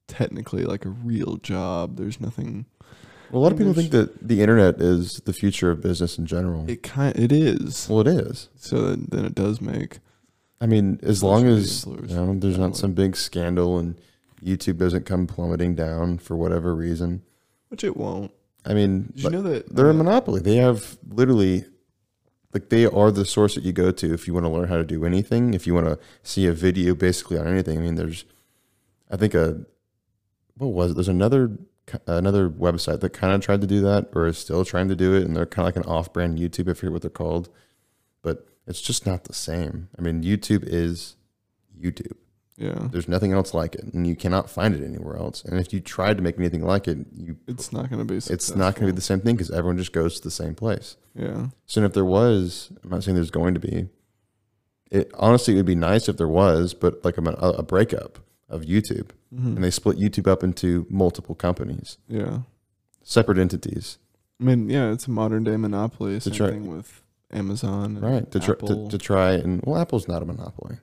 [0.08, 2.66] technically like a real job there's nothing
[3.30, 6.26] Well, a lot of people think that the internet is the future of business in
[6.26, 6.68] general.
[6.68, 8.48] it kind it is well, it is.
[8.56, 9.98] so then, it does make
[10.60, 14.00] I mean, as long as you know, there's not some big scandal and
[14.42, 17.22] YouTube doesn't come plummeting down for whatever reason.
[17.68, 18.32] which it won't
[18.66, 20.40] I mean, did you know that they're a uh, monopoly.
[20.40, 21.66] They have literally,
[22.52, 24.76] like, they are the source that you go to if you want to learn how
[24.76, 25.54] to do anything.
[25.54, 27.78] If you want to see a video, basically on anything.
[27.78, 28.24] I mean, there's,
[29.10, 29.66] I think a,
[30.56, 30.94] what was it?
[30.94, 31.58] There's another
[32.06, 35.14] another website that kind of tried to do that or is still trying to do
[35.14, 36.70] it, and they're kind of like an off-brand YouTube.
[36.70, 37.48] I forget what they're called,
[38.22, 39.88] but it's just not the same.
[39.98, 41.16] I mean, YouTube is
[41.78, 42.16] YouTube.
[42.56, 45.44] yeah There's nothing else like it, and you cannot find it anywhere else.
[45.44, 48.16] And if you tried to make anything like it, you it's not going to be
[48.16, 50.54] it's not going to be the same thing because everyone just goes to the same
[50.54, 50.96] place.
[51.14, 53.88] yeah So if there was, I'm not saying there's going to be.
[54.90, 58.62] It honestly it would be nice if there was, but like a, a breakup of
[58.62, 59.56] YouTube, Mhm.
[59.56, 62.40] and they split YouTube up into multiple companies, yeah
[63.02, 63.98] separate entities,
[64.40, 66.18] I mean, yeah, it's a modern day monopoly.
[66.20, 67.02] Same try- thing with
[67.32, 68.30] Amazon, and right?
[68.32, 70.76] To try, to, to try and well, Apple's not a monopoly.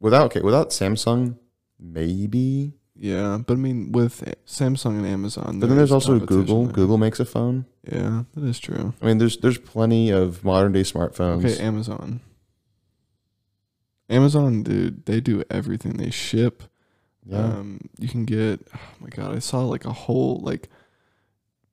[0.00, 1.36] Without okay, without Samsung,
[1.80, 2.74] maybe.
[2.94, 6.64] yeah, but I mean, with Samsung and Amazon, But then there's also Google.
[6.64, 6.72] there.
[6.74, 7.64] Google makes a phone.
[7.90, 8.92] Yeah, that is true.
[9.00, 11.44] I mean, there's there's plenty of modern day smartphones.
[11.44, 12.20] Okay, Amazon.
[14.08, 15.94] Amazon, dude, they do everything.
[15.96, 16.62] They ship.
[17.24, 17.38] yeah.
[17.38, 18.66] Um, you can get.
[18.74, 20.68] Oh my god, I saw like a whole like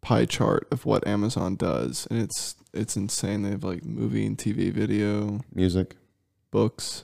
[0.01, 3.43] pie chart of what Amazon does, and it's it's insane.
[3.43, 5.95] They have like movie and TV, video, Music.
[6.51, 7.03] books,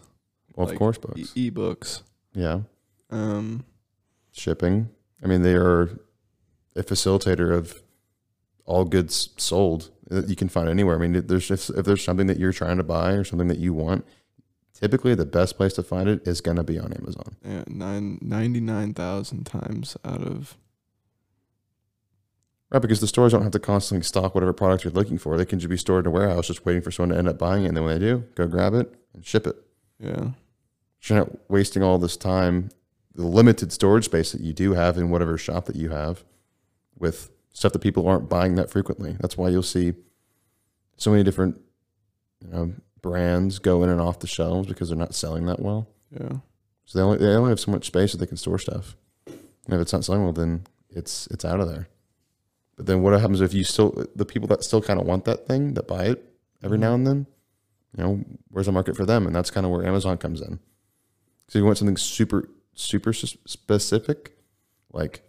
[0.56, 1.32] Well, of course, books.
[1.36, 2.02] e- ebooks.
[2.34, 2.62] yeah.
[3.12, 3.65] Um,
[4.32, 4.89] shipping.
[5.24, 6.00] I mean, they are
[6.76, 7.82] a facilitator of
[8.65, 10.96] all goods sold that you can find anywhere.
[10.96, 13.58] I mean, there's if, if there's something that you're trying to buy or something that
[13.60, 14.06] you want,
[14.80, 17.36] typically the best place to find it is going to be on Amazon.
[17.44, 20.58] yeah, nine ninety nine thousand times out of
[22.72, 25.36] Right, because the stores don't have to constantly stock whatever product you're looking for.
[25.38, 27.39] They can just be stored in a warehouse, just waiting for someone to end up
[27.39, 27.70] buying it.
[27.70, 29.56] And then when they do, go grab it and ship it.
[30.00, 30.32] yeah.
[31.00, 32.70] So you're not wasting all this time,
[33.15, 36.24] the limited storage space that you do have in whatever shop that you have,
[36.96, 39.18] with stuff that people aren't buying that frequently.
[39.20, 39.94] That's why you'll see
[40.98, 41.60] so many different,
[42.46, 45.88] you know, brands go in and off the shelves because they're not selling that well.
[46.12, 46.38] Yeah.
[46.86, 48.96] So they only they only have so much space that they can store stuff.
[49.28, 51.88] And if it's not selling well, then it's it's out of there.
[52.76, 55.48] But then what happens if you still the people that still kind of want that
[55.48, 56.24] thing that buy it
[56.64, 57.28] every now and then?
[57.96, 59.26] You know, where's the market for them?
[59.26, 60.60] And that's kind of where Amazon comes in.
[61.48, 64.38] So you want something super super specific,
[64.92, 65.24] like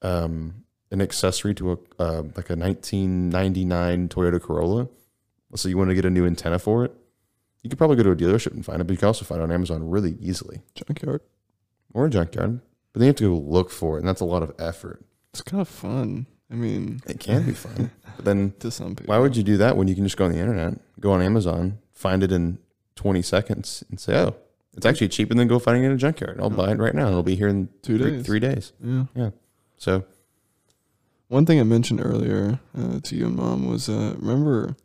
[0.00, 4.88] um, an accessory to a uh, like a 1999 Toyota Corolla.
[5.52, 6.92] Let's say you want to get a new antenna for it.
[7.62, 9.40] You could probably go to a dealership and find it, but you can also find
[9.40, 11.20] it on Amazon really easily Junkyard.
[11.94, 12.60] or a junkyard.
[12.92, 15.04] But then you have to go look for it, and that's a lot of effort.
[15.32, 16.26] It's kind of fun.
[16.50, 19.12] I mean, It can be fun, but then to some people.
[19.14, 21.22] why would you do that when you can just go on the internet, go on
[21.22, 22.58] Amazon, find it in
[22.96, 24.34] 20 seconds, and say, "Oh,
[24.76, 26.38] it's actually cheaper than go finding it in a junkyard.
[26.40, 27.08] I'll buy it right now.
[27.08, 28.26] It'll be here in Two three, days.
[28.26, 28.72] three days."
[29.14, 29.30] Yeah.
[29.78, 30.04] So
[31.28, 34.76] One thing I mentioned earlier uh, to you and mom was uh, remember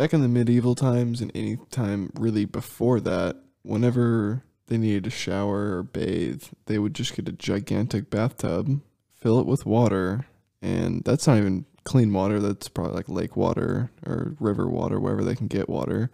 [0.00, 5.10] back in the medieval times and any time really before that, whenever they needed to
[5.10, 8.80] shower or bathe, they would just get a gigantic bathtub,
[9.12, 10.24] fill it with water,
[10.62, 12.40] and that's not even clean water.
[12.40, 16.10] That's probably like lake water or river water, wherever they can get water.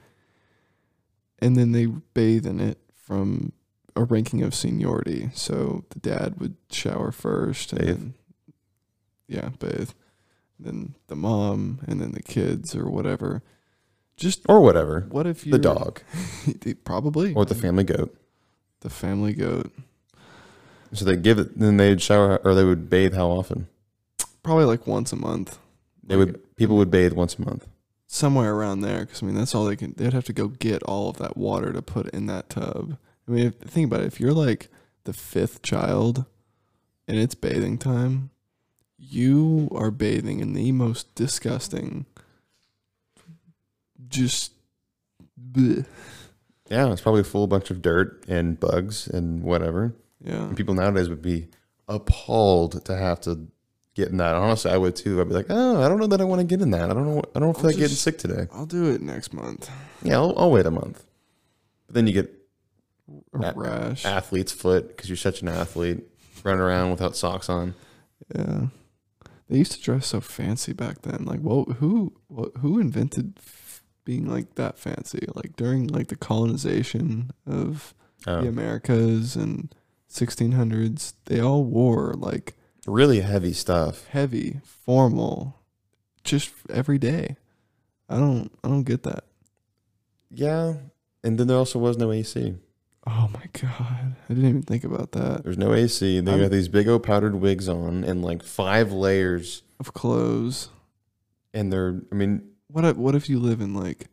[1.39, 3.53] And then they bathe in it from
[3.95, 5.31] a ranking of seniority.
[5.33, 7.89] So the dad would shower first, and Bathe.
[7.89, 8.15] then
[9.29, 9.91] yeah, bathe.
[10.59, 13.45] Then the mom, and then the kids or whatever.
[14.17, 16.01] Just or whatever, what if you the dog
[16.85, 18.17] probably or the family goat.
[18.81, 19.71] the family goat
[20.93, 23.15] So they give it, then they'd shower or they would bathe.
[23.15, 23.69] How often?
[24.43, 25.59] probably like once a month.
[26.05, 27.67] They Like, would people would bathe once a month.
[28.07, 29.93] somewhere around there because I mean that's all they can.
[29.97, 32.97] They'd have to go get all of that water to put in that tub.
[33.29, 34.07] I mean, if, think about it.
[34.07, 34.69] If you're like
[35.05, 36.25] the fifth child,
[37.09, 38.31] and it's bathing time,
[38.97, 42.07] you are bathing in the most disgusting,
[44.09, 44.53] just
[45.53, 45.85] bleh,
[46.71, 49.95] Yeah, it's probably a full bunch of dirt and bugs and whatever.
[50.23, 50.45] Yeah.
[50.49, 51.49] And people nowadays would be
[51.89, 53.47] appalled to have to
[53.95, 54.35] get in that.
[54.35, 55.21] Honestly, I would too.
[55.21, 56.91] I'd be like, oh, I don't know that I want to get in that.
[56.91, 57.23] I don't know.
[57.35, 58.47] I don't feel I'll like getting sick today.
[58.53, 59.71] I'll do it next month.
[60.03, 61.05] Yeah, I'll, I'll wait a month.
[61.87, 62.33] But then you get
[63.41, 64.05] A rash.
[64.05, 66.03] athlete's foot because you're such an athlete,
[66.43, 67.75] running around without socks on.
[68.35, 68.67] Yeah.
[69.49, 71.25] They used to dress so fancy back then.
[71.25, 73.39] Like, well, who what, who invented
[74.07, 75.27] being like that fancy?
[75.35, 77.93] Like during like the colonization of
[78.27, 79.73] Oh, the Americas and
[80.11, 82.55] 1600s, they all wore like
[82.87, 84.07] really heavy stuff.
[84.09, 85.61] heavy, formal,
[86.25, 87.37] just every day.
[88.09, 89.25] I don't I don't get that.
[90.31, 90.75] Yeah,
[91.23, 92.55] and then there also was no AC.
[93.07, 94.17] Oh my god.
[94.29, 95.45] I didn't even think about that.
[95.45, 96.19] There's no AC.
[96.21, 99.63] They I'm- got these big old powdered wigs on and like five layers.
[99.79, 100.71] Of clothes.
[101.55, 104.09] And they're, I mean, What if, what if you live in like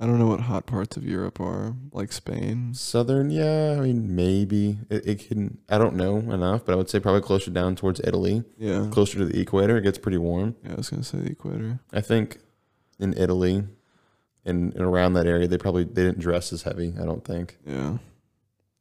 [0.00, 2.72] I don't know what hot parts of Europe are, like Spain.
[2.72, 3.30] southern.
[3.32, 5.58] Yeah, I mean, maybe it, it can.
[5.68, 8.86] I don't know enough, but I would say probably closer down towards Italy, Yeah.
[8.92, 9.76] closer to the equator.
[9.76, 10.54] It gets pretty warm.
[10.64, 11.80] Yeah, I was gonna say the equator.
[11.92, 12.38] I think
[13.00, 13.64] in Italy
[14.44, 16.94] and, and around that area, they probably they didn't dress as heavy.
[17.00, 17.58] I don't think.
[17.66, 17.98] Yeah.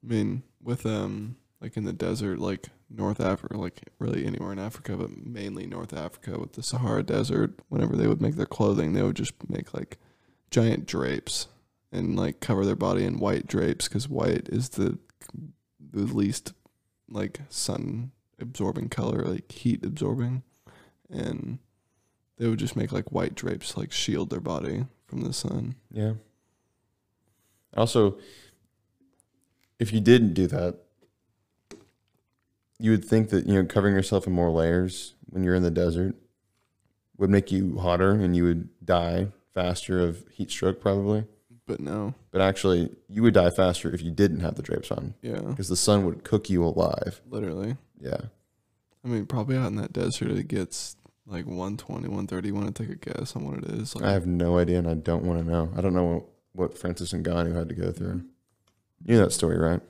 [0.03, 4.59] I mean, with um like in the desert, like North Africa, like really anywhere in
[4.59, 8.93] Africa, but mainly North Africa with the Sahara Desert, whenever they would make their clothing,
[8.93, 9.97] they would just make like
[10.51, 11.47] giant drapes
[11.91, 14.97] and like cover their body in white drapes because white is the
[15.91, 16.53] the least
[17.09, 20.43] like sun absorbing color, like heat absorbing,
[21.09, 21.59] and
[22.37, 25.75] they would just make like white drapes like shield their body from the sun.
[25.91, 26.13] Yeah.
[27.75, 28.17] Also,
[29.79, 30.79] if you didn't do that,
[32.79, 35.71] you would think that you know covering yourself in more layers when you're in the
[35.71, 36.15] desert
[37.17, 41.25] would make you hotter and you would die faster of heat stroke probably.
[41.65, 45.15] But no, But actually, you would die faster if you didn't have the drapes on
[45.21, 47.19] yeah, because the sun would cook you alive.
[47.29, 47.75] literally.
[47.99, 48.21] Yeah.
[49.03, 52.47] I mean, probably out in that desert, it gets like 120, 130.
[52.47, 53.95] You want to take a guess on what it is?
[53.95, 55.69] Like, I have no idea and I don't want to know.
[55.75, 58.23] I don't know what, what Francis and Ngannou had to go through.
[59.05, 59.81] You know that story, right?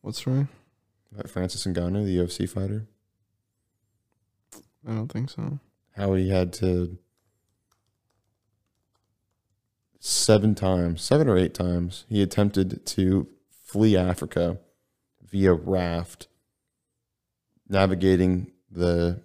[0.00, 0.46] what's right?
[1.26, 2.86] Francis Ngannou, the UFC fighter?
[4.86, 5.60] I don't think so.
[5.96, 6.98] how he had to
[10.00, 14.58] seven times, seven or eight times, he attempted to flee Africa
[15.22, 16.26] via raft,
[17.68, 19.22] navigating the,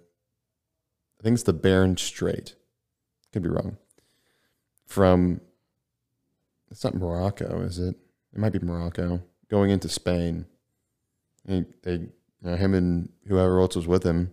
[1.18, 2.54] I think it's the Bering Strait.
[3.32, 3.76] Could be wrong.
[4.86, 5.40] From,
[6.70, 7.96] it's not Morocco, is it?
[8.32, 9.22] It might be Morocco.
[9.50, 10.46] Going into Spain.
[11.48, 12.10] And they, you
[12.42, 14.32] know, him and whoever else was with him,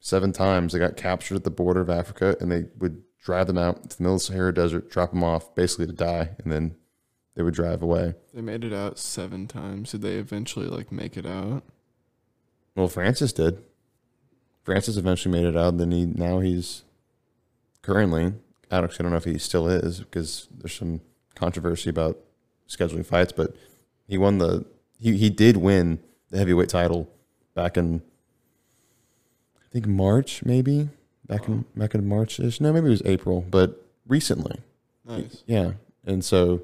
[0.00, 3.58] seven times they got captured at the border of Africa and they would drive them
[3.58, 6.50] out to the middle of the Sahara Desert, drop them off basically to die, and
[6.50, 6.76] then
[7.34, 8.14] they would drive away.
[8.32, 9.92] They made it out seven times.
[9.92, 11.64] Did they eventually like make it out?
[12.74, 13.62] Well, Francis did.
[14.62, 15.78] Francis eventually made it out.
[15.78, 16.84] Then he now he's
[17.82, 18.34] currently
[18.70, 21.02] I don't, I don't know if he still is because there's some
[21.34, 22.18] controversy about
[22.68, 23.54] scheduling fights, but
[24.08, 24.64] he won the
[24.98, 25.98] he he did win
[26.32, 27.08] the heavyweight title
[27.54, 28.02] back in
[29.56, 30.88] I think March maybe
[31.26, 32.60] back in back in March ish.
[32.60, 34.60] No, maybe it was April, but recently.
[35.04, 35.44] Nice.
[35.46, 35.72] Yeah,
[36.04, 36.62] and so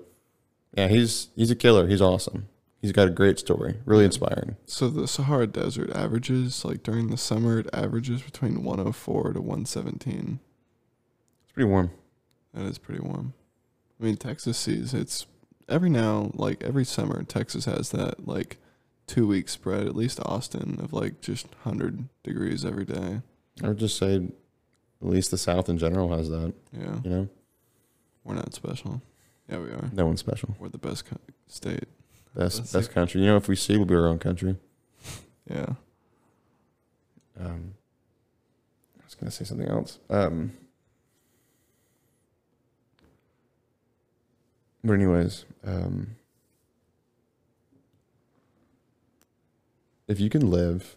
[0.77, 1.87] yeah, he's he's a killer.
[1.87, 2.49] He's awesome.
[2.81, 4.57] He's got a great story, really inspiring.
[4.67, 10.39] So the Sahara Desert averages like during the summer, it averages between 104 to 117.
[11.43, 11.91] It's pretty warm.
[12.55, 13.35] That is pretty warm.
[14.01, 15.27] I mean, Texas sees it's
[15.69, 18.59] every now, like every summer, Texas has that like
[19.09, 23.23] two week spread, at least Austin, of like just 100 degrees every day.
[23.65, 24.23] I would just say, at
[25.09, 26.53] least the South in general has that.
[26.73, 27.01] Yeah.
[27.03, 27.29] You know,
[28.23, 29.03] We're not special.
[29.51, 29.91] Yeah, we are.
[29.93, 30.55] no one's special.
[30.61, 31.17] We're the best co-
[31.49, 31.85] state.
[32.37, 33.23] Best That's best country.
[33.23, 34.57] You know, if we see, we'll be our own country.
[35.51, 35.73] Yeah.
[37.41, 37.73] Um,
[39.01, 39.99] I was gonna say something else.
[40.11, 40.53] Um,
[44.85, 46.17] but anyways, um,
[50.09, 50.97] if you can live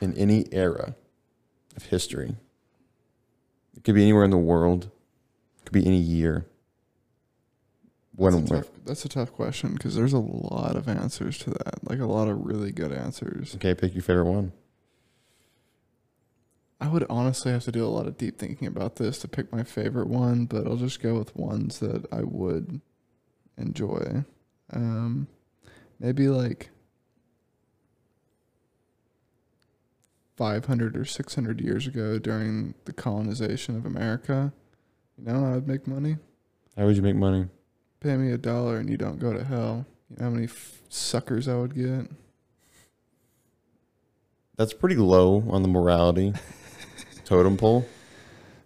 [0.00, 0.96] in any era
[1.76, 2.36] of history,
[3.76, 4.90] it could be anywhere in the world,
[5.58, 6.46] it could be any year.
[8.14, 11.50] When That's a tough, that's a tough question because there's a lot of answers to
[11.50, 11.88] that.
[11.88, 13.54] Like a lot of really good answers.
[13.56, 14.52] okay, pick your favorite one.
[16.80, 19.52] I would honestly have to do a lot of deep thinking about this to pick
[19.52, 22.80] my favorite one, but I'll just go with ones that I would
[23.56, 24.24] enjoy.
[24.72, 25.26] Um,
[25.98, 26.70] maybe like
[30.36, 34.52] 500 or 600 years ago during the colonization of America.
[35.18, 36.16] You know, I would make money.
[36.76, 37.48] How would you make money?
[38.00, 40.80] pay me a dollar and you don't go to hell, you know how many f-
[40.88, 42.08] suckers I would get?
[44.56, 46.32] That's pretty low on the morality
[47.24, 47.86] totem pole.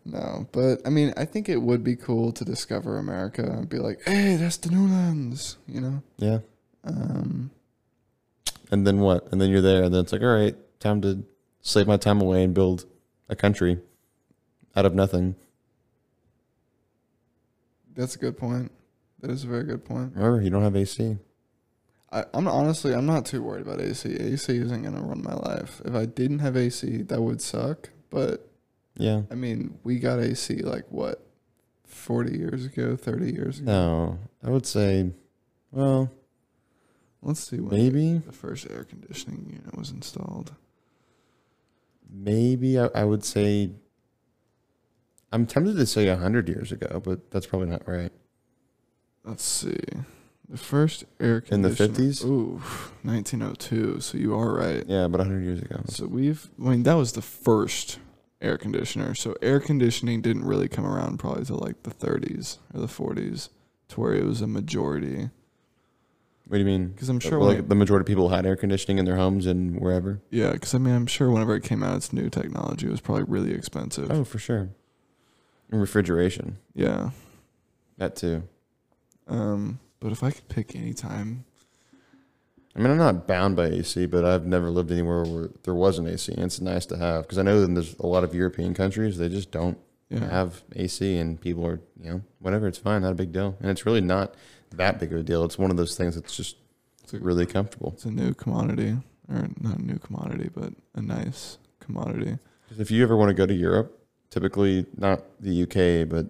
[0.04, 3.78] No, but I mean, I think it would be cool to discover America and be
[3.78, 6.02] like, "Hey, that's the new lands," you know.
[6.18, 6.38] Yeah.
[6.84, 7.50] Um,
[8.70, 9.30] And then what?
[9.32, 11.24] And then you're there, and then it's like, all right, time to
[11.62, 12.86] save my time away and build
[13.28, 13.78] a country
[14.76, 15.34] out of nothing.
[17.94, 18.72] that's a good point.
[19.20, 20.12] That is a very good point.
[20.14, 21.18] Remember, you don't have AC.
[22.12, 24.14] I, I'm honestly, I'm not too worried about AC.
[24.14, 25.82] AC isn't gonna run my life.
[25.84, 27.90] If I didn't have AC, that would suck.
[28.08, 28.48] But
[28.96, 29.22] Yeah.
[29.30, 31.24] I mean, we got AC like what,
[31.84, 33.70] forty years ago, thirty years ago.
[33.70, 35.12] No, I would say,
[35.70, 36.10] well,
[37.22, 40.54] Let's see when maybe, the first air conditioning unit was installed.
[42.12, 43.70] Maybe I, I would say.
[45.32, 48.10] I'm tempted to say hundred years ago, but that's probably not right.
[49.24, 49.78] Let's see.
[50.48, 52.10] The first air In the conditioner.
[52.10, 52.24] 50s?
[52.24, 52.60] Ooh,
[53.02, 54.00] 1902.
[54.00, 54.84] So you are right.
[54.88, 55.82] Yeah, but hundred years ago.
[55.86, 58.00] So we've, I mean, that was the first
[58.40, 59.14] air conditioner.
[59.14, 63.50] So air conditioning didn't really come around probably till like the 30s or the 40s,
[63.90, 65.30] to where it was a majority.
[66.50, 66.88] What do you mean?
[66.88, 69.46] Because I'm sure, Well, like the majority of people had air conditioning in their homes
[69.46, 70.20] and wherever.
[70.30, 72.88] yeah, because I mean, I'm sure whenever it came out, it's new technology.
[72.88, 74.10] It was probably really expensive.
[74.10, 74.68] Oh, for sure.
[75.70, 77.10] And refrigeration, Yeah.
[77.98, 78.42] that too.
[79.28, 81.44] Um, but if I could pick any time,
[82.74, 85.98] I mean, I'm not bound by AC, but I've never lived anywhere where there was
[86.00, 88.34] an AC, and it's nice to have because I know that there's a lot of
[88.34, 92.78] European countries they just don't yeah, have AC, and people are you know whatever, it's
[92.78, 94.34] fine, not a big deal, and it's really not
[94.70, 95.44] that big of a deal.
[95.44, 96.56] It's one of those things that's just
[97.02, 97.92] it's, a, really comfortable.
[97.94, 98.96] it's a new commodity,
[99.28, 102.38] or not a new commodity, but a nice commodity.
[102.78, 106.26] if you ever want to go to Europe, typically not the UK, but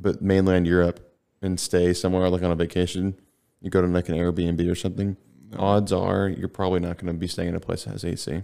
[0.00, 1.00] but mainland Europe,
[1.40, 3.18] and stay somewhere like on a vacation,
[3.60, 5.16] you go to like an Airbnb or something.
[5.50, 8.04] No, Odds are you're probably not going to be staying in a place that has
[8.04, 8.42] AC.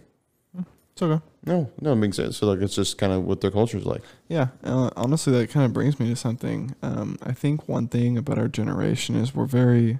[0.94, 1.22] It's okay.
[1.44, 2.38] No, no, it makes sense.
[2.38, 4.02] So like it's just kind of what their culture is like.
[4.28, 6.74] Yeah, uh, honestly, that kind of brings me to something.
[6.82, 9.98] Um, I think one thing about our generation is we're very,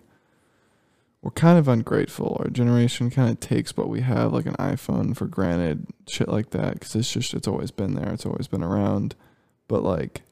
[1.20, 2.36] we're kind of ungrateful.
[2.40, 6.50] Our generation kind of takes what we have, like an iPhone, for granted, shit like
[6.50, 9.14] that, because it's just it's always been there, it's always been around.
[9.68, 10.22] But like,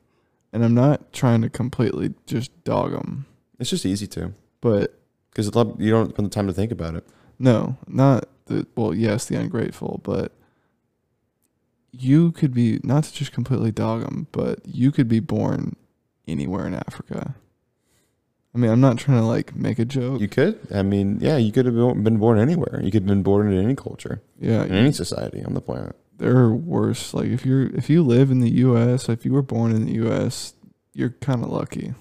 [0.52, 3.26] and I'm not trying to completely just dog them,
[3.58, 4.94] It's just easy to but
[5.30, 5.46] because
[5.78, 7.04] you don't spend the time to think about it.
[7.38, 10.32] no, not the well, yes, the ungrateful, but
[11.92, 15.76] you could be not to just completely dog them, but you could be born
[16.26, 17.36] anywhere in Africa.
[18.54, 20.20] I mean, I'm not trying to like make a joke.
[20.20, 20.58] You could.
[20.74, 22.80] I mean, yeah, you could have been born anywhere.
[22.82, 25.96] You could have been born in any culture, yeah, in any society on the planet.
[26.18, 27.14] there are worse.
[27.14, 29.92] Like if you're if you live in the U.S., if you were born in the
[29.94, 30.54] U.S.,
[30.92, 31.94] you're kind of lucky.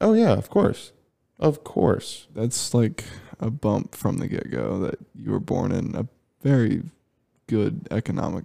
[0.00, 0.92] Oh yeah, of course,
[1.38, 2.26] of course.
[2.34, 3.04] That's like
[3.38, 6.06] a bump from the get go that you were born in a
[6.42, 6.84] very
[7.46, 8.44] good economic.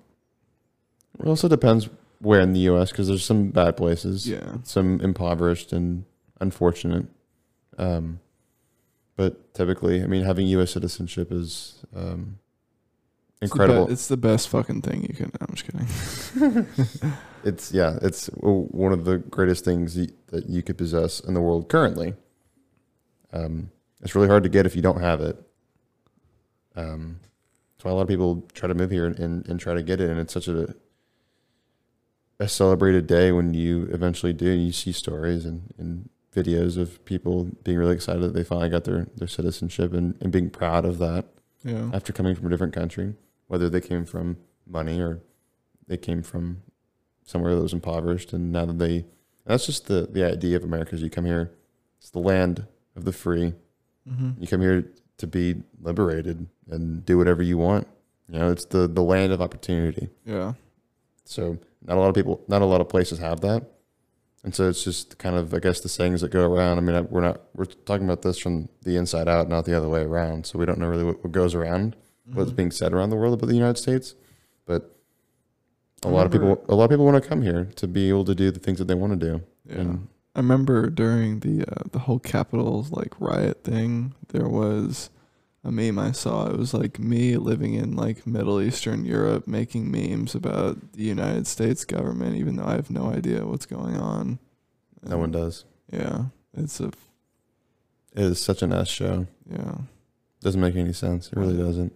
[1.19, 2.91] It also depends where in the U.S.
[2.91, 6.05] because there's some bad places, Yeah, some impoverished and
[6.39, 7.05] unfortunate.
[7.77, 8.19] Um,
[9.15, 10.71] but typically, I mean, having U.S.
[10.71, 12.37] citizenship is um,
[13.41, 13.85] It's the incredible.
[13.87, 15.31] be- It's the best fucking thing you can.
[15.41, 16.67] I'm just kidding.
[17.43, 21.69] It's yeah, it's one of the greatest things that you could possess in the world
[21.69, 22.13] currently.
[23.31, 23.69] Um,
[24.01, 25.37] it's really hard to get if you don't have it.
[26.75, 27.19] Um,
[27.71, 29.83] that's why a lot of people try to move here and, and, and try to
[29.83, 30.75] get it, and it's such a
[32.39, 34.51] a celebrated day when you eventually do.
[34.51, 38.69] and You see stories and, and videos of people being really excited that they finally
[38.69, 41.25] got their, their citizenship and, and being proud of that
[41.63, 43.15] Yeah, after coming from a different country,
[43.47, 45.21] whether they came from money or
[45.87, 46.61] they came from
[47.23, 49.05] somewhere that was impoverished, and now that they,
[49.45, 50.93] that's just the the idea of America.
[50.95, 51.51] Is you come here,
[51.97, 53.53] it's the land of the free.
[54.07, 54.31] mm-hmm.
[54.39, 57.87] You come here to be liberated and do whatever you want.
[58.29, 60.09] You know, it's the the land of opportunity.
[60.25, 60.53] yeah,
[61.27, 63.63] So not a lot of people, not a lot of places have that,
[64.43, 66.77] and so it's just kind of, I guess, the sayings that go around.
[66.77, 69.75] I mean, I- we're not we're talking about this from the inside out, not the
[69.75, 70.45] other way around.
[70.45, 71.95] So we don't know really what, what goes around
[72.33, 72.55] what's Mhm.
[72.57, 74.13] being said around the world about the United States,
[74.65, 74.93] but
[76.03, 78.09] a I lot of people a lot of people want to come here to be
[78.09, 79.41] able to do the things that they want to do.
[79.65, 79.75] Yeah.
[79.81, 85.09] And I remember during the uh, the whole Capitol like riot thing, there was
[85.63, 86.49] a meme I saw.
[86.49, 91.47] It was like me living in like Middle Eastern Europe, making memes about the United
[91.47, 94.39] States government, even though I have no idea what's going on.
[95.03, 95.65] no one does.
[95.91, 99.27] Yeah, it's a It is such an S show.
[99.49, 99.77] yeah.
[100.41, 101.27] Doesn't make any sense.
[101.27, 101.93] It really doesn't.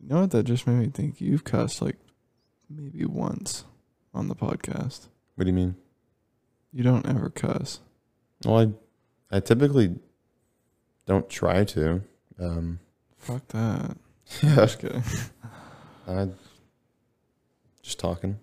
[0.00, 1.20] You know what that just made me think?
[1.20, 1.96] You've cussed like
[2.68, 3.64] maybe once
[4.12, 5.08] on the podcast.
[5.34, 5.74] What do you mean?
[6.72, 7.80] You don't ever cuss.
[8.44, 8.58] Well,
[9.30, 9.96] I I typically
[11.06, 12.02] don't try to.
[12.38, 12.80] Um,
[13.18, 13.96] Fuck that.
[14.42, 15.02] yeah, Just kidding.
[16.08, 16.28] I
[17.82, 18.38] just talking.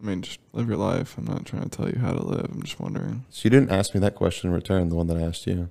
[0.00, 1.16] I mean, just live your life.
[1.16, 2.46] I'm not trying to tell you how to live.
[2.52, 4.88] I'm just wondering, So you didn't ask me that question in return.
[4.88, 5.70] The one that I asked you.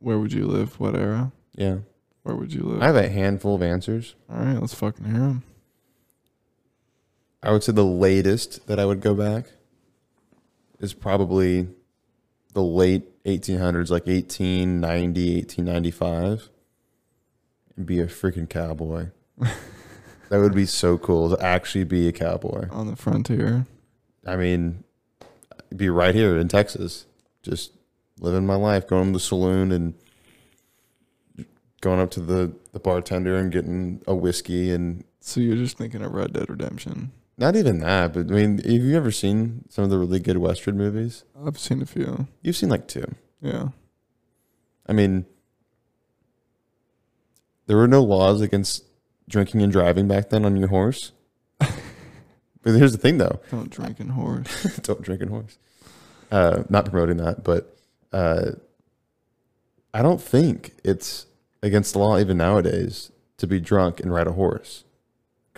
[0.00, 0.80] where would you live?
[0.80, 1.30] What era?
[1.54, 1.78] Yeah,
[2.22, 2.82] Where would you live?
[2.82, 4.14] I have a handful of answers.
[4.30, 5.42] All right, let's fucking hear them.
[7.42, 9.46] I would say the latest that I would go back
[10.80, 11.68] is probably
[12.52, 16.48] the late 1800s, like 1890, 1895,
[17.76, 19.08] and be a freaking cowboy.
[19.38, 22.68] that would be so cool to actually be a cowboy.
[22.70, 23.66] On the frontier.
[24.26, 24.84] I mean,
[25.74, 27.06] be right here in Texas,
[27.42, 27.72] just
[28.18, 29.94] living my life, going to the saloon and
[31.80, 36.02] going up to the, the bartender and getting a whiskey and So you're just thinking
[36.02, 37.12] of Red Dead Redemption.
[37.40, 40.36] Not even that, but I mean, have you ever seen some of the really good
[40.36, 41.24] Western movies?
[41.42, 42.28] I've seen a few.
[42.42, 43.14] You've seen like two.
[43.40, 43.68] Yeah.
[44.86, 45.24] I mean,
[47.66, 48.84] there were no laws against
[49.26, 51.12] drinking and driving back then on your horse.
[51.58, 51.70] but
[52.64, 54.76] here's the thing, though: Don't drink and horse.
[54.82, 55.56] don't drink and horse.
[56.30, 57.74] Uh, not promoting that, but
[58.12, 58.50] uh,
[59.94, 61.24] I don't think it's
[61.62, 64.84] against the law even nowadays to be drunk and ride a horse,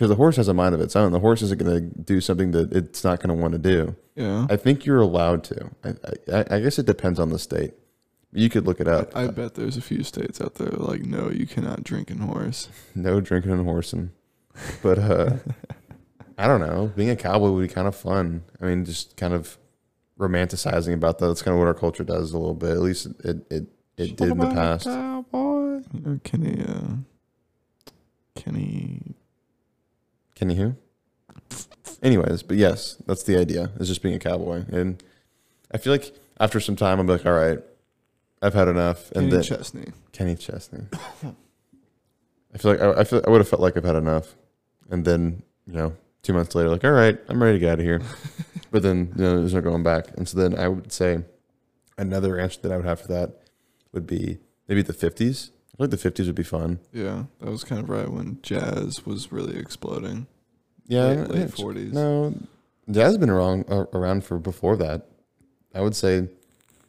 [0.03, 1.13] because the horse has a mind of its own.
[1.13, 3.95] The horse isn't going to do something that it's not going to want to do.
[4.15, 4.47] Yeah.
[4.49, 5.69] I think you're allowed to.
[5.81, 5.93] I,
[6.29, 7.73] I, I guess it depends on the state.
[8.33, 9.15] You could look it up.
[9.15, 12.19] I, I bet there's a few states out there like, no, you cannot drink and
[12.19, 12.67] horse.
[12.95, 14.11] no drinking and horsing,
[14.81, 15.37] but uh,
[16.37, 16.91] I don't know.
[16.97, 18.43] Being a cowboy would be kind of fun.
[18.59, 19.57] I mean, just kind of
[20.19, 21.27] romanticizing about that.
[21.27, 22.71] That's kind of what our culture does a little bit.
[22.71, 24.83] At least it it, it did in the past.
[24.83, 25.81] Cowboy.
[25.93, 26.95] You know, Kenny, uh,
[28.35, 29.15] Kenny.
[30.43, 30.75] Kenny who?
[32.01, 33.71] Anyways, but yes, that's the idea.
[33.79, 35.01] Is just being a cowboy, and
[35.71, 37.59] I feel like after some time, I'm like, all right,
[38.41, 39.85] I've had enough, and Kenny then Chesney.
[40.11, 40.81] Kenny Chesney.
[42.53, 44.35] I feel like I, I feel I would have felt like I've had enough,
[44.89, 47.79] and then you know, two months later, like, all right, I'm ready to get out
[47.79, 48.01] of here.
[48.71, 51.23] but then you know, there's no going back, and so then I would say
[51.97, 53.43] another answer that I would have for that
[53.93, 55.51] would be maybe the 50s.
[55.51, 56.79] I feel like the 50s would be fun.
[56.91, 60.27] Yeah, that was kind of right when jazz was really exploding.
[60.87, 61.93] Yeah, late, yeah, late 40s.
[61.93, 62.33] No,
[62.89, 65.07] jazz has been around uh, around for before that.
[65.73, 66.27] I would say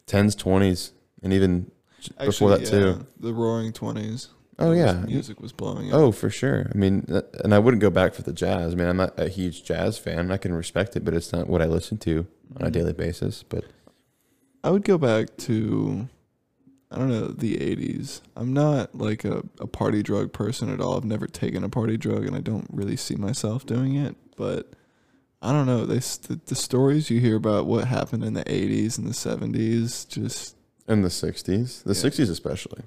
[0.07, 0.91] 10s, 20s,
[1.23, 1.71] and even
[2.23, 3.05] before that too.
[3.19, 4.29] The Roaring Twenties.
[4.59, 5.99] Oh yeah, music was blowing up.
[5.99, 6.69] Oh, for sure.
[6.73, 8.71] I mean, uh, and I wouldn't go back for the jazz.
[8.73, 10.31] I mean, I'm not a huge jazz fan.
[10.31, 12.25] I can respect it, but it's not what I listen to
[12.55, 12.73] on a Mhm.
[12.73, 13.43] daily basis.
[13.43, 13.65] But
[14.63, 16.07] I would go back to,
[16.95, 18.21] I don't know, the 80s.
[18.35, 20.97] I'm not like a, a party drug person at all.
[20.97, 24.15] I've never taken a party drug and I don't really see myself doing it.
[24.37, 24.71] But
[25.41, 25.85] I don't know.
[25.85, 30.07] They, the, the stories you hear about what happened in the 80s and the 70s,
[30.07, 30.55] just,
[30.87, 32.25] in the 60s, the Yeah.
[32.25, 32.83] 60s especially,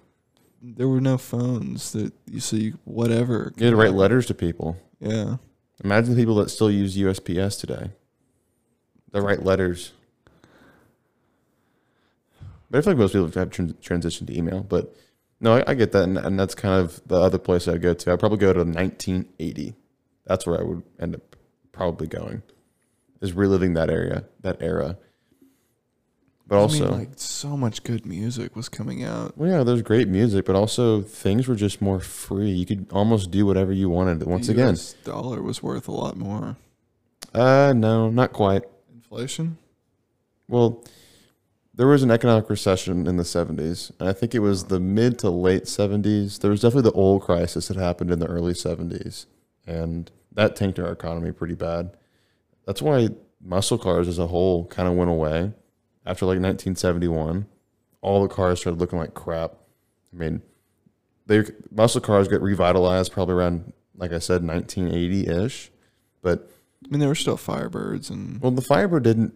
[0.63, 3.53] there were no phones that you see, whatever.
[3.57, 4.77] you had to write letters to people.
[5.01, 5.37] Yeah.
[5.85, 7.91] Imagine the people that still use USPS today.
[9.13, 9.93] They write letters.
[12.71, 14.63] But I feel like most people have tran- transitioned to email.
[14.63, 14.95] But
[15.41, 17.95] no, I, I get that, and, and that's kind of the other place I'd go
[17.95, 18.13] to.
[18.13, 19.75] I'd probably go to 1980.
[20.27, 21.37] That's where I would end up
[21.73, 22.43] probably going.
[23.21, 24.97] Is reliving that area, that era.
[26.47, 29.37] But I also, mean, like, so much good music was coming out.
[29.37, 32.49] well, yeah, there's great music, but also things were just more free.
[32.51, 34.23] You could almost do whatever you wanted.
[34.23, 36.57] Once the again, US dollar was worth a lot more.
[37.35, 38.63] uh, no, not quite.
[38.95, 39.59] Inflation?
[40.49, 40.83] Well,
[41.79, 43.93] there was an economic recession in the 70s.
[44.01, 46.41] And I think it was the mid to late 70s.
[46.41, 49.27] There was definitely the oil crisis that happened in the early 70s.
[49.65, 51.97] And that tanked our economy pretty bad.
[52.67, 53.11] That's why
[53.41, 55.53] muscle cars as a whole kind of went away
[56.05, 57.47] after like 1971.
[58.01, 59.55] All the cars started looking like crap.
[60.13, 60.43] I mean,
[61.27, 65.71] they muscle cars got revitalized probably around, like I said, 1980 ish.
[66.23, 66.51] But
[66.85, 69.33] I mean, there were still Firebirds and well, the Firebird didn't.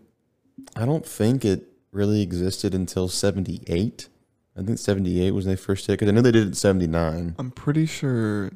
[0.75, 4.09] I don't think it really existed until '78.
[4.57, 5.97] I think '78 was when they first did it.
[5.99, 7.35] 'cause I know they did it in '79.
[7.39, 8.51] I'm pretty sure.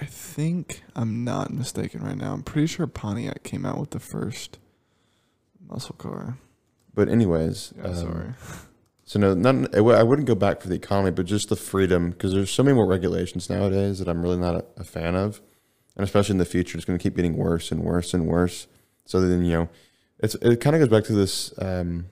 [0.00, 2.34] I think I'm not mistaken right now.
[2.34, 4.58] I'm pretty sure Pontiac came out with the first
[5.66, 6.36] muscle car.
[6.94, 8.28] But anyways, Yeah, um, sorry.
[9.08, 12.32] So no, not I wouldn't go back for the economy, but just the freedom because
[12.32, 15.40] there's so many more regulations nowadays that I'm really not a, a fan of,
[15.96, 18.66] and especially in the future, it's going to keep getting worse and worse and worse.
[19.04, 19.68] So then you know,
[20.18, 21.52] it's it kind of goes back to this.
[21.58, 22.06] Um,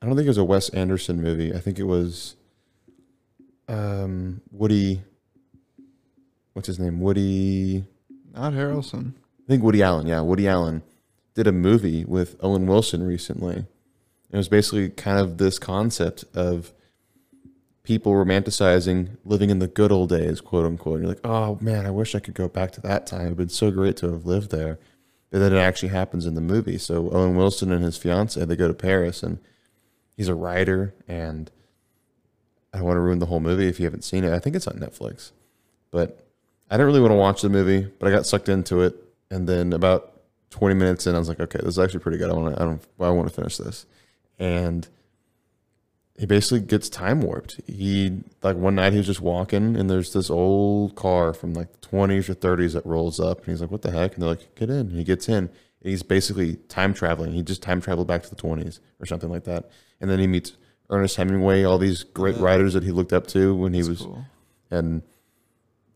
[0.00, 1.54] I don't think it was a Wes Anderson movie.
[1.54, 2.36] I think it was
[3.68, 5.02] um, Woody.
[6.52, 7.00] What's his name?
[7.00, 7.84] Woody.
[8.32, 9.14] Not Harrelson.
[9.44, 10.06] I think Woody Allen.
[10.06, 10.82] Yeah, Woody Allen
[11.34, 13.66] did a movie with Owen Wilson recently.
[14.30, 16.72] It was basically kind of this concept of
[17.82, 20.96] people romanticizing living in the good old days, quote unquote.
[20.96, 23.26] And you're like, oh man, I wish I could go back to that time.
[23.26, 24.78] It'd been so great to have lived there.
[25.30, 26.78] And then it actually happens in the movie.
[26.78, 29.38] So Owen Wilson and his fiance, they go to Paris and
[30.16, 31.50] he's a writer and
[32.72, 34.32] I don't want to ruin the whole movie if you haven't seen it.
[34.32, 35.32] I think it's on Netflix.
[35.90, 36.26] But
[36.70, 38.94] I didn't really want to watch the movie, but I got sucked into it.
[39.30, 40.20] And then about
[40.50, 42.30] 20 minutes in, I was like, okay, this is actually pretty good.
[42.30, 43.86] I want to, I don't, I want to finish this.
[44.38, 44.86] And
[46.18, 47.60] he basically gets time warped.
[47.66, 51.72] He like one night he was just walking and there's this old car from like
[51.80, 54.30] the 20s or 30s that rolls up and he's like, "What the heck?" And they're
[54.30, 55.34] like, "Get in." And he gets in.
[55.80, 57.32] And he's basically time traveling.
[57.32, 59.70] He just time traveled back to the 20s or something like that.
[60.00, 60.52] And then he meets
[60.90, 62.42] Ernest Hemingway, all these great Yeah.
[62.42, 64.24] writers that he looked up to when he That's was cool.
[64.70, 65.02] and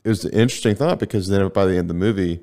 [0.04, 2.40] it was an interesting thought because then by the end of the movie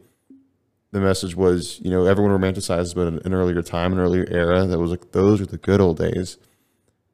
[0.92, 4.80] the message was you know everyone romanticizes but an earlier time an earlier era that
[4.80, 6.38] was like those are the good old days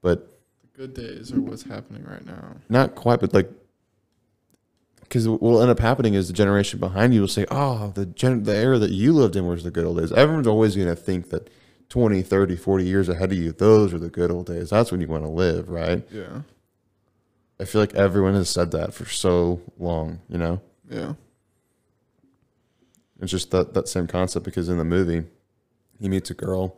[0.02, 0.35] but
[0.76, 2.56] good days are what's happening right now.
[2.70, 3.50] not quite but like
[5.02, 8.06] because what will end up happening is the generation behind you will say oh the
[8.08, 10.88] gen- the era that you lived in was the good old days everyone's always going
[10.88, 11.50] to think that
[11.90, 15.00] 20 30 40 years ahead of you those are the good old days that's when
[15.02, 16.42] you want to live right Yeah.
[17.60, 20.60] i feel like everyone has said that for so long you know
[20.90, 21.14] Yeah.
[23.22, 25.24] It's just that that same concept because in the movie,
[26.02, 26.76] he meets a girl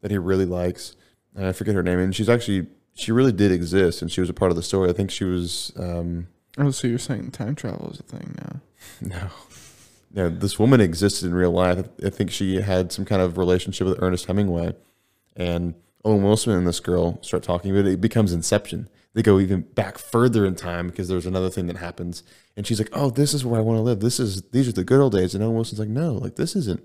[0.00, 0.96] that he really likes,
[1.36, 4.30] and I forget her name, and she's actually she really did exist, and she was
[4.30, 4.88] a part of the story.
[4.88, 8.60] I think she was um, Oh, so you're saying time travel is a thing now?
[9.00, 9.30] no,
[10.12, 11.86] no, this woman existed in real life.
[12.04, 14.74] I think she had some kind of relationship with Ernest Hemingway,
[15.34, 15.74] and
[16.04, 18.88] Owen Wilson and this girl start talking, but it becomes Inception.
[19.14, 22.22] They go even back further in time because there's another thing that happens,
[22.56, 24.00] and she's like, "Oh, this is where I want to live.
[24.00, 26.56] This is these are the good old days." And Owen Wilson's like, "No, like this
[26.56, 26.82] isn't.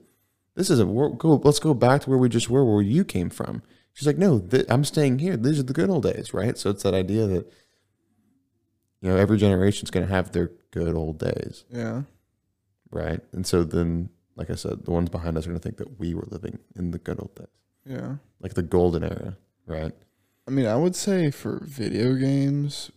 [0.55, 0.93] This isn't.
[0.93, 1.41] We're, go.
[1.43, 3.63] Let's go back to where we just were, where you came from."
[3.93, 5.35] She's like, "No, th- I'm staying here.
[5.37, 7.51] These are the good old days, right?" So it's that idea that
[9.01, 12.03] you know every generation's going to have their good old days, Yeah.
[12.91, 13.21] right?
[13.33, 15.99] And so then, like I said, the ones behind us are going to think that
[15.99, 17.47] we were living in the good old days,
[17.85, 18.17] Yeah.
[18.39, 19.93] like the golden era, right?
[20.47, 22.91] I mean, I would say for video games,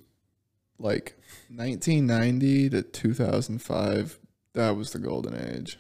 [0.79, 1.19] like
[1.51, 4.19] 1990 to 2005,
[4.55, 5.79] that was the golden age.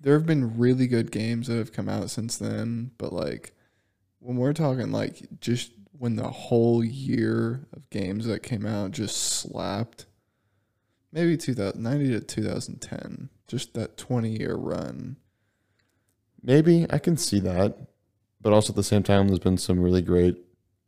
[0.00, 3.52] There have been really good games that have come out since then, but like
[4.20, 9.16] when we're talking like just when the whole year of games that came out just
[9.16, 10.06] slapped,
[11.12, 15.16] maybe 2090 to 2010, just that 20 year run.
[16.42, 17.76] Maybe I can see that,
[18.40, 20.36] but also at the same time, there's been some really great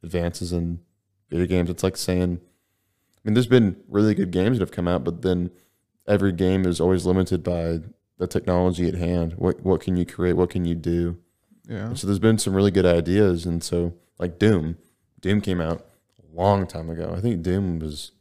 [0.03, 0.81] advances in
[1.29, 1.71] video games.
[1.71, 5.23] It's like saying, I mean, there's been really good games that have come out, but
[5.23, 5.51] then
[6.07, 7.81] every game is always limited by
[8.19, 9.35] the technology at hand.
[9.35, 10.35] What what can you create?
[10.35, 11.19] What can you do?
[11.71, 11.87] Yeah.
[11.87, 14.77] And so there's been some really good ideas, and so like Doom,
[15.21, 15.87] Doom came out
[16.21, 17.15] a long time ago.
[17.17, 18.13] I think Doom was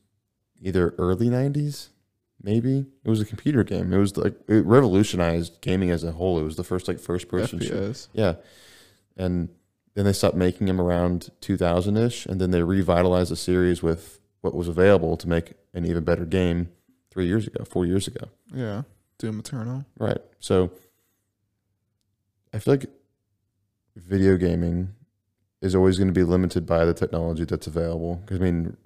[0.62, 1.90] either early '90s,
[2.42, 2.86] maybe.
[3.04, 3.92] It was a computer game.
[3.92, 6.40] It was like it revolutionized gaming as a whole.
[6.40, 7.76] It was the first like first person shooter.
[7.76, 8.08] FPS.
[8.14, 8.36] Yeah.
[9.18, 9.50] And
[9.96, 12.26] then they stopped making them around 2000 ish.
[12.26, 16.26] And then they revitalized the series with what was available to make an even better
[16.26, 16.70] game
[17.12, 18.30] three years ago, four years ago.
[18.54, 18.84] Yeah.
[19.18, 19.86] Doom Eternal.
[19.98, 20.20] Right.
[20.40, 20.72] So
[22.54, 22.86] I feel like
[24.08, 24.94] video gaming
[25.62, 28.16] is always going to be limited by the technology that's available.
[28.16, 28.78] Because, I mean,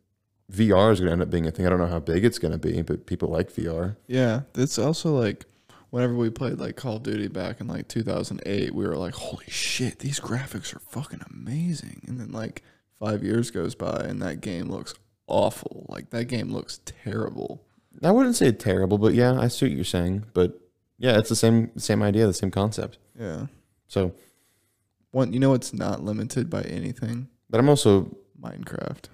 [0.52, 1.66] VR is going to end up being a thing.
[1.66, 3.96] I don't know how big it's going to be, but people like VR.
[4.08, 5.46] Yeah, it's also like
[5.90, 9.46] whenever we played like Call of Duty back in like 2008, we were like, "Holy
[9.48, 12.64] shit, these graphics are fucking amazing!" And then like
[13.00, 14.96] five years goes by, and that game looks
[15.28, 15.86] awful.
[15.90, 17.64] Like that game looks terrible.
[18.02, 20.26] I wouldn't say terrible, but yeah, I see what you're saying.
[20.34, 20.60] But
[20.98, 22.98] yeah, it's the same same idea, the same concept.
[23.20, 23.48] Yeah.
[23.88, 24.14] So,
[25.14, 27.28] One, you know, it's not limited by anything.
[27.48, 29.06] but I'm also Minecraft.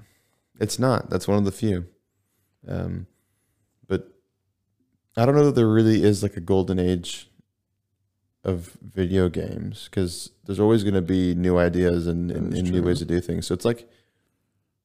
[0.59, 1.09] It's not.
[1.09, 1.87] That's one of the few.
[2.65, 3.05] Um,
[3.85, 4.07] but
[5.17, 7.29] I don't know that there really is like a golden age
[8.45, 12.81] of video games because there's always going to be new ideas and, and, and new
[12.81, 13.45] ways to do things.
[13.45, 13.87] So it's like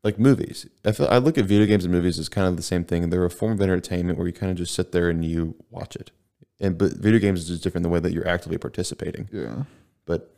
[0.02, 0.66] like movies.
[0.84, 3.08] I feel, I look at video games and movies as kind of the same thing.
[3.08, 5.94] They're a form of entertainment where you kind of just sit there and you watch
[5.94, 6.10] it.
[6.60, 9.28] And but video games is just different the way that you're actively participating.
[9.32, 9.62] Yeah.
[10.06, 10.34] But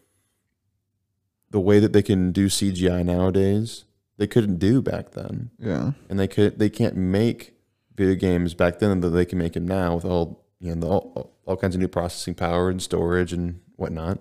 [1.50, 3.84] the way that they can do CGI nowadays,
[4.18, 5.92] they couldn't do back then Yeah.
[6.08, 7.54] and they could they can't make
[7.94, 10.86] video games back then that they can make them now with all you know the,
[10.86, 14.18] all, all kinds of new processing power and storage and whatnot.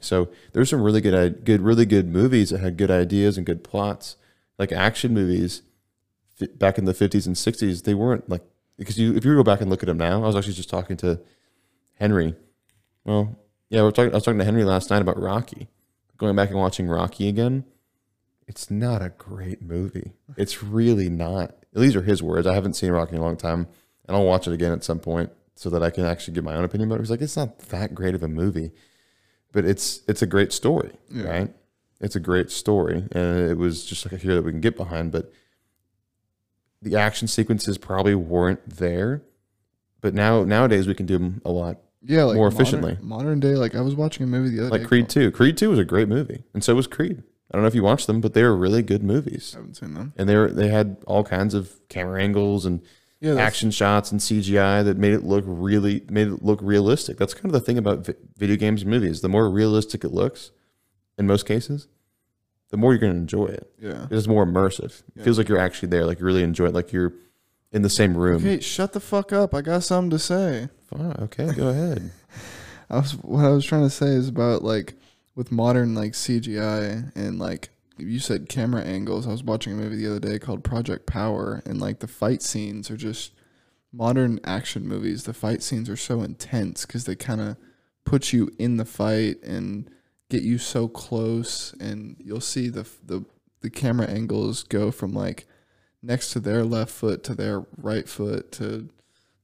[0.00, 3.64] So there's some really good good really good movies that had good ideas and good
[3.64, 4.16] plots,
[4.58, 5.62] like action movies.
[6.56, 8.42] Back in the 50s and 60s, they weren't like
[8.76, 10.68] because you if you go back and look at them now, I was actually just
[10.68, 11.20] talking to
[11.94, 12.34] Henry.
[13.04, 13.36] Well,
[13.70, 14.10] Yeah, we're talking.
[14.12, 15.68] I was talking to Henry last night about Rocky.
[16.16, 17.64] Going back and watching Rocky again,
[18.46, 20.12] it's not a great movie.
[20.36, 21.54] It's really not.
[21.72, 22.46] These are his words.
[22.46, 23.66] I haven't seen Rocky in a long time,
[24.06, 26.54] and I'll watch it again at some point so that I can actually give my
[26.54, 26.88] own opinion.
[26.88, 28.70] But he's like, it's not that great of a movie,
[29.52, 31.24] but it's it's a great story, Yeah.
[31.28, 31.54] right?
[32.00, 34.76] It's a great story, and it was just like a hero that we can get
[34.76, 35.10] behind.
[35.10, 35.32] But
[36.82, 39.22] the action sequences probably weren't there.
[40.00, 42.98] But now nowadays we can do them a lot Yeah, like More modern- efficiently.
[43.00, 44.86] Modern, day, like I was watching a movie the other like day.
[44.86, 45.30] Creed called- 2.
[45.32, 47.22] Creed 2 was a great movie, and so was Creed.
[47.50, 49.52] I don't know if you watched them, but they were really good movies.
[49.54, 50.12] I haven't seen them.
[50.16, 52.80] And they were they had all kinds of camera angles and
[53.20, 57.16] Yeah, that's- action shots and CGI that made it look really made it look realistic.
[57.16, 59.20] That's kind of the thing about vi- video games and movies.
[59.20, 60.50] The more realistic it looks,
[61.16, 61.86] in most cases,
[62.70, 63.70] the more you're going to enjoy it.
[63.80, 64.08] Yeah.
[64.10, 65.02] It's more immersive.
[65.14, 67.12] It feels like you're actually there, like you really enjoy it, like you're
[67.70, 68.36] in the same room.
[68.36, 69.54] Okay, shut the fuck up.
[69.54, 70.68] I got something to say.
[70.94, 72.10] Okay, go ahead.
[72.90, 74.94] I was what I was trying to say is about like
[75.34, 79.26] with modern like CGI and like you said camera angles.
[79.26, 82.42] I was watching a movie the other day called Project Power and like the fight
[82.42, 83.32] scenes are just
[83.92, 85.24] modern action movies.
[85.24, 87.56] The fight scenes are so intense cuz they kind of
[88.04, 89.90] put you in the fight and
[90.28, 93.24] get you so close and you'll see the the
[93.60, 95.46] the camera angles go from like
[96.02, 98.88] next to their left foot to their right foot to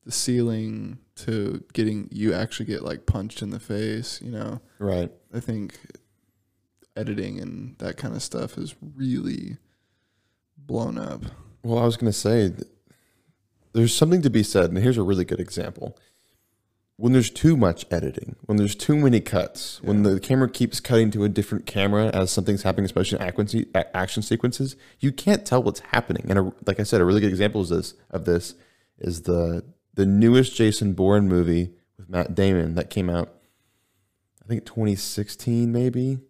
[0.05, 4.61] the ceiling to getting you actually get like punched in the face, you know.
[4.78, 5.11] Right.
[5.34, 5.78] I think
[6.96, 9.59] editing and that kind of stuff is really
[10.57, 11.24] blown up.
[11.62, 12.53] Well, I was going to say
[13.72, 15.96] there's something to be said, and here's a really good example.
[16.96, 21.11] When there's too much editing, when there's too many cuts, when the camera keeps cutting
[21.12, 25.62] to a different camera as something's happening, especially in action, action sequences, you can't tell
[25.62, 26.26] what's happening.
[26.28, 28.55] And a, like I said, a really good example is this of this
[28.98, 29.64] is the
[30.01, 33.34] the newest Jason Bourne movie with Matt Damon that came out,
[34.42, 36.20] I think 2016 maybe,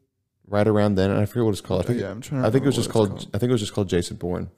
[0.44, 1.08] right around then.
[1.12, 1.84] And I forget what it's called.
[1.84, 2.42] I think yeah, I'm trying.
[2.42, 4.16] To I think it was just what called, I think it was just called Jason
[4.16, 4.50] Bourne,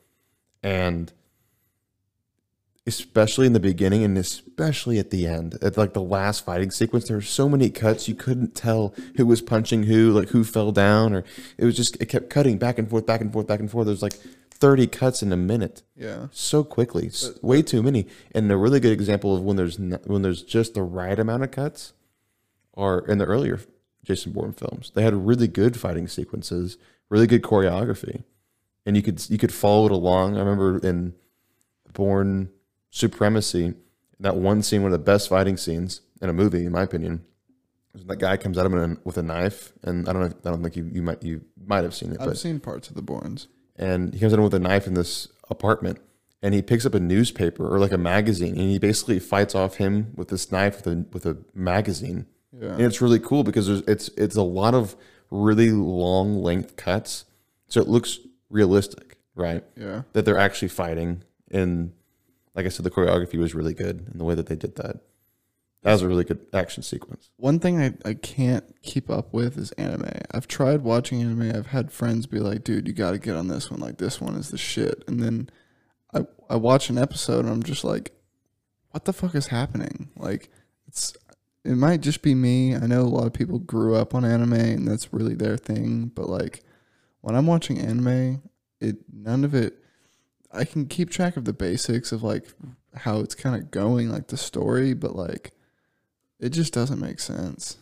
[0.62, 1.12] and
[2.86, 7.08] especially in the beginning and especially at the end, at like the last fighting sequence,
[7.08, 10.72] there were so many cuts you couldn't tell who was punching who, like who fell
[10.72, 11.22] down, or
[11.58, 13.84] it was just it kept cutting back and forth, back and forth, back and forth.
[13.84, 14.18] There's like
[14.62, 18.06] thirty cuts in a minute, Yeah, so quickly, s- way too many.
[18.34, 21.42] And a really good example of when there's n when there's just the right amount
[21.42, 21.92] of cuts,
[22.74, 23.60] are in the earlier
[24.04, 24.90] Jason Bourne films.
[24.94, 28.22] They had really good fighting sequences, really good choreography,
[28.86, 30.36] and you could you could follow it along.
[30.36, 31.14] I remember in
[31.92, 32.50] Bourne
[32.90, 33.74] Supremacy,
[34.20, 37.24] that one scene, one of the best fighting scenes in a movie, in my opinion.
[37.94, 40.36] is That guy comes at him a, with a knife, and I don't know.
[40.44, 42.88] I don't think you, you might you might have seen it, I've but seen parts
[42.88, 43.48] of the Bournes.
[43.76, 45.98] And he comes in with a knife in this apartment
[46.42, 49.76] and he picks up a newspaper or like a magazine and he basically fights off
[49.76, 52.26] him with this knife with a with a magazine.
[52.58, 54.96] Yeah, and it's really cool because there's it's it's a lot of
[55.30, 57.24] really long length cuts
[57.68, 58.18] so it looks
[58.50, 59.64] realistic right?
[59.76, 60.02] Yeah.
[60.12, 61.92] that they're actually fighting and
[62.54, 64.96] like i said the choreography was really good in the way that they did that
[65.82, 69.58] that was a really good action sequence One thing I, I can't keep up with
[69.58, 70.10] is anime.
[70.30, 71.52] I've tried watching anime.
[71.54, 73.80] I've had friends be like, dude, you got to get on this one.
[73.80, 75.02] Like, this one is the shit.
[75.06, 75.50] And then
[76.14, 78.12] I, I watch an episode and I'm just like,
[78.90, 80.10] what the fuck is happening?
[80.16, 80.50] Like,
[80.86, 81.14] it's,
[81.64, 82.76] it might just be me.
[82.76, 86.12] I know a lot of people grew up on anime and that's really their thing.
[86.14, 86.62] But like,
[87.22, 88.42] when I'm watching anime,
[88.80, 89.78] it, none of it,
[90.52, 92.46] I can keep track of the basics of like
[92.94, 95.52] how it's kind of going, like the story, but like,
[96.42, 97.78] it just doesn't make sense.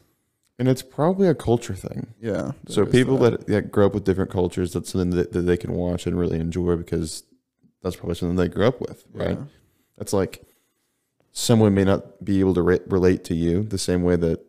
[0.58, 2.52] and it's probably a culture thing Yeah.
[2.68, 3.46] So people that.
[3.48, 6.38] that grow up with different cultures, that's something that, that they can watch and really
[6.38, 7.24] enjoy because
[7.82, 9.38] that's probably something they grew up with, right?
[9.38, 9.44] Yeah.
[9.96, 10.42] That's like
[11.32, 14.40] someone may not be able to re- relate to you the same way that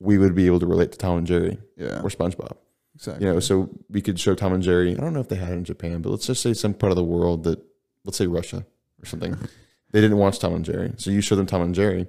[0.00, 2.00] we would be able to relate to Tom and Jerry Yeah.
[2.02, 2.56] or SpongeBob.
[2.96, 3.26] Exactly.
[3.26, 4.92] You know, so we could show Tom and Jerry.
[4.96, 6.90] I don't know if they had it in Japan, but let's just say some part
[6.92, 7.60] of the world that,
[8.04, 8.64] let's say Russia
[9.02, 9.36] or something,
[9.92, 10.92] they didn't watch Tom and Jerry.
[10.96, 12.06] So you show them Tom and Jerry.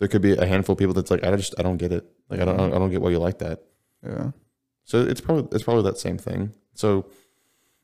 [0.00, 2.04] There could be a handful of people that's like, I just, I don't get it.
[2.28, 3.62] Like, I don't, I don't get why you like that.
[4.04, 4.32] yeah.
[4.84, 6.52] So it's probably it's probably that same thing.
[6.74, 7.06] So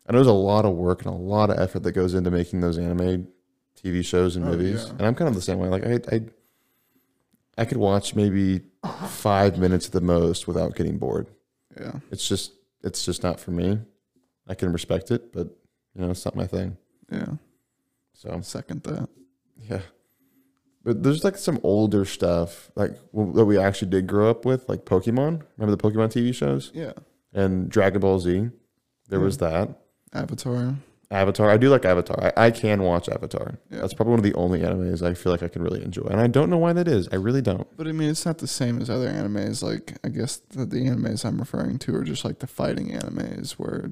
[0.09, 2.33] I know there's a lot of work and a lot of effort that goes into
[2.33, 3.29] making those anime
[3.81, 4.87] TV shows and Oh, movies.
[4.87, 4.91] yeah.
[4.93, 5.69] And I'm kind of the same way.
[5.69, 6.21] Like I I
[7.59, 8.63] I could watch maybe
[9.09, 11.29] five minutes at the most without getting bored.
[11.79, 11.93] Yeah.
[12.11, 12.53] It's just
[12.83, 13.79] it's just not for me.
[14.49, 15.49] I can respect it, but
[15.95, 16.77] you know, it's not my thing.
[17.11, 17.35] Yeah.
[18.15, 19.09] So Second that.
[19.71, 19.83] yeah.
[20.87, 24.69] But there's like some older stuff like w- that we actually did grow up with,
[24.69, 25.43] like Pokemon.
[25.59, 26.93] Remember the Pokemon TV shows Yeah.
[27.35, 28.51] and Dragon Ball Z.
[29.09, 29.69] There was that.
[30.15, 30.77] Avatar.
[31.11, 31.51] Avatar.
[31.51, 32.33] I do like Avatar.
[32.37, 33.59] I, I can watch Avatar.
[33.71, 33.81] Yeah.
[33.81, 36.21] That's probably one of the only animes I feel like I can really enjoy, and
[36.21, 37.09] I don't know why that is.
[37.13, 37.67] I really don't.
[37.77, 39.63] But I mean, it's not the same as other animes.
[39.63, 43.53] Like, I guess the, the animes I'm referring to are just like the fighting animes
[43.53, 43.91] where,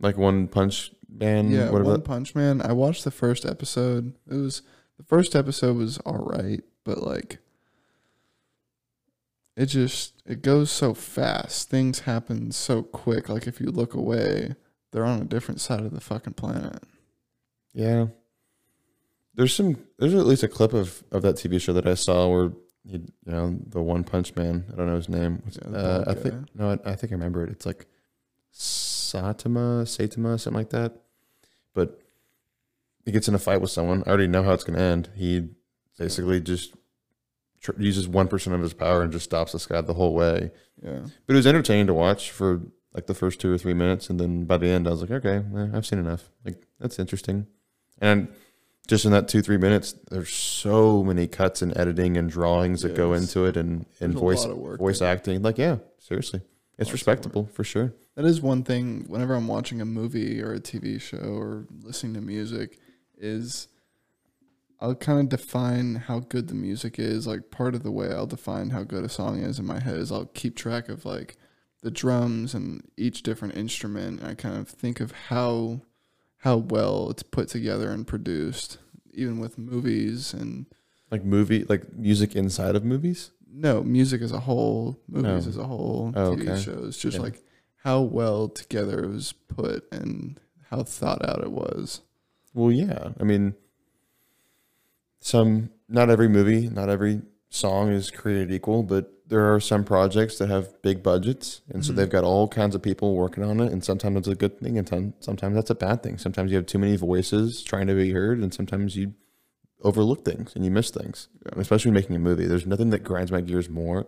[0.00, 1.50] Like One Punch Man.
[1.50, 1.90] yeah, whatever.
[1.90, 2.62] One Punch Man.
[2.62, 4.14] I watched the first episode.
[4.30, 4.62] It was
[4.96, 7.38] the first episode was all right, but like,
[9.56, 11.70] it just it goes so fast.
[11.70, 13.28] Things happen so quick.
[13.28, 14.54] Like if you look away,
[14.90, 16.82] they're on a different side of the fucking planet.
[17.72, 18.06] Yeah.
[19.34, 19.76] There's some.
[19.98, 22.52] There's at least a clip of of that TV show that I saw where
[22.86, 24.64] he, you know, the One Punch Man.
[24.72, 25.42] I don't know his name.
[25.50, 27.50] Yeah, uh, I think no, I, I think I remember it.
[27.50, 27.86] It's like
[28.52, 30.92] Satama, Satama, something like that.
[31.74, 32.00] But
[33.04, 34.02] he gets in a fight with someone.
[34.06, 35.10] I already know how it's going to end.
[35.14, 35.48] He
[35.98, 36.74] basically just
[37.60, 40.50] tr- uses one percent of his power and just stops this guy the whole way.
[40.82, 41.00] Yeah.
[41.26, 42.62] But it was entertaining to watch for
[42.94, 45.10] like the first two or three minutes, and then by the end, I was like,
[45.10, 46.30] okay, eh, I've seen enough.
[46.44, 47.46] Like that's interesting.
[48.00, 48.28] And
[48.86, 52.94] just in that two three minutes, there's so many cuts and editing and drawings that
[52.94, 55.10] go into it, and and There's voice work voice there.
[55.12, 55.42] acting.
[55.42, 56.40] Like yeah, seriously,
[56.78, 56.92] it's Lots of work.
[56.92, 57.92] respectable for sure.
[58.16, 62.14] That is one thing whenever I'm watching a movie or a TV show or listening
[62.14, 62.78] to music
[63.18, 63.68] is
[64.80, 67.26] I'll kind of define how good the music is.
[67.26, 69.96] Like part of the way I'll define how good a song is in my head
[69.96, 71.36] is I'll keep track of like
[71.82, 75.82] the drums and each different instrument and I kind of think of how
[76.38, 78.78] how well it's put together and produced
[79.12, 80.66] even with movies and
[81.10, 83.30] Like movie, like music inside of movies.
[83.56, 85.48] no, music as a whole, movies Oh.
[85.50, 86.60] as a whole, Oh, TV okay.
[86.60, 87.22] shows, just Yeah.
[87.22, 87.42] like
[87.84, 90.40] how well together it was put and
[90.70, 92.00] how thought out it was.
[92.54, 93.10] Well, yeah.
[93.20, 93.54] I mean,
[95.20, 100.38] some not every movie, not every song is created equal, but there are some projects
[100.38, 101.96] that have big budgets, and so Mhm.
[101.96, 103.72] they've got all kinds of people working on it.
[103.72, 106.18] And sometimes it's a good thing, and some- sometimes that's a bad thing.
[106.18, 109.14] Sometimes you have too many voices trying to be heard, and sometimes you
[109.82, 111.28] overlook things and you miss things.
[111.52, 114.06] And especially making a movie, there's nothing that grinds my gears more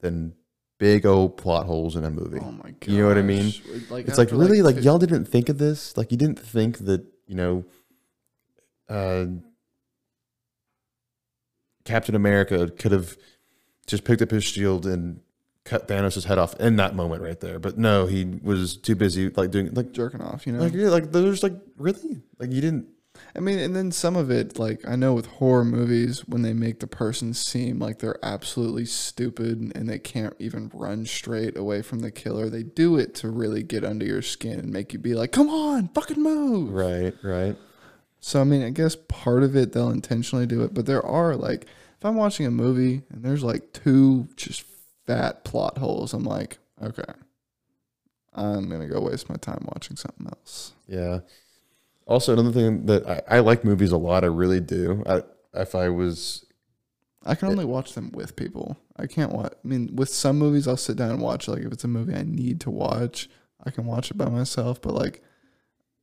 [0.00, 0.34] than
[0.78, 2.38] big old plot holes in a movie.
[2.40, 2.86] Oh my god.
[2.88, 3.52] You know what I mean?
[3.90, 6.78] Like it's like really like fif- y'all didn't think of this like you didn't think
[6.80, 7.64] that you know
[8.88, 9.24] uh
[11.84, 13.16] captain america could have
[13.86, 15.20] just picked up his shield and
[15.64, 19.30] cut thanos' head off in that moment right there but no he was too busy
[19.30, 20.58] like doing like jerking off, you know.
[20.58, 22.88] like yeah, like there's like really like you didn't
[23.34, 26.52] I mean, and then some of it, like I know with horror movies, when they
[26.52, 31.82] make the person seem like they're absolutely stupid and they can't even run straight away
[31.82, 34.98] from the killer, they do it to really get under your skin and make you
[34.98, 37.56] be like, "Come on, fucking move!" right right
[38.20, 41.36] So I mean, I guess part of it they'll intentionally do it, but there are
[41.36, 41.66] like
[41.96, 44.64] if I'm watching a movie and there's like two just
[45.06, 47.12] fat plot holes, I'm like, okay,
[48.34, 50.72] I'm gonna go waste my time watching something else.
[50.88, 51.20] yeah
[52.10, 55.22] also another thing that i, I like movies a lot i really do I,
[55.54, 56.44] if i was
[57.24, 58.78] I can only watch them with people.
[58.96, 59.52] I can't watch.
[59.52, 61.48] I mean, with some movies, I'll sit down and watch.
[61.48, 63.28] Like if it's a movie I need to watch,
[63.64, 64.80] I can watch it by myself.
[64.80, 65.22] But like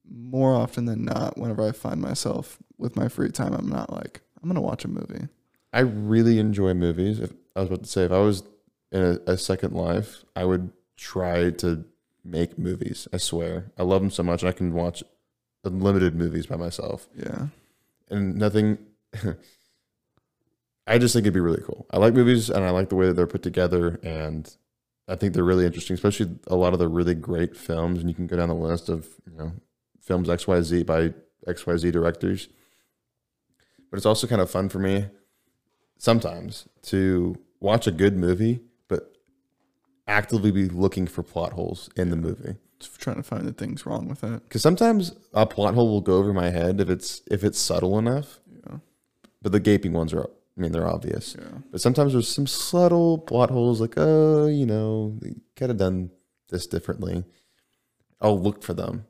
[0.09, 4.21] more often than not, whenever I find myself with my free time, I'm not like
[4.41, 5.27] I'm gonna watch a movie.
[5.73, 7.19] I really enjoy movies.
[7.19, 8.43] If I was about to say, if I was
[8.91, 11.83] in a, a second life, I would try to
[12.23, 13.07] make movies.
[13.11, 14.43] I swear, I love them so much.
[14.43, 15.03] I can watch
[15.67, 17.47] unlimited movies by myself, Yeah.
[18.09, 18.77] and nothing.
[20.89, 21.85] I just think it'd be really cool.
[21.91, 24.49] I like movies, and I like the way that they're put together, and
[25.07, 25.93] I think they're really interesting.
[25.95, 28.87] Especially a lot of the really great films, and you can go down the list
[28.89, 29.51] of you know
[30.01, 31.13] films X Y Z by
[31.45, 32.47] X Y Z directors.
[33.89, 35.07] But it's also kind of fun for me
[35.97, 39.13] sometimes to watch a good movie, but
[40.07, 42.55] actively be looking for plot holes in the movie.
[42.79, 44.43] Trying to find the things wrong with it.
[44.43, 47.97] Because sometimes a plot hole will go over my head if it's if it's subtle
[47.97, 48.77] enough, Yeah.
[49.41, 51.35] but the gaping ones are, I mean, they're obvious.
[51.39, 51.59] Yeah.
[51.71, 56.11] But sometimes there's some subtle plot holes, like, oh, you know, they could have done
[56.49, 57.23] this differently.
[58.21, 59.05] I'll look for them,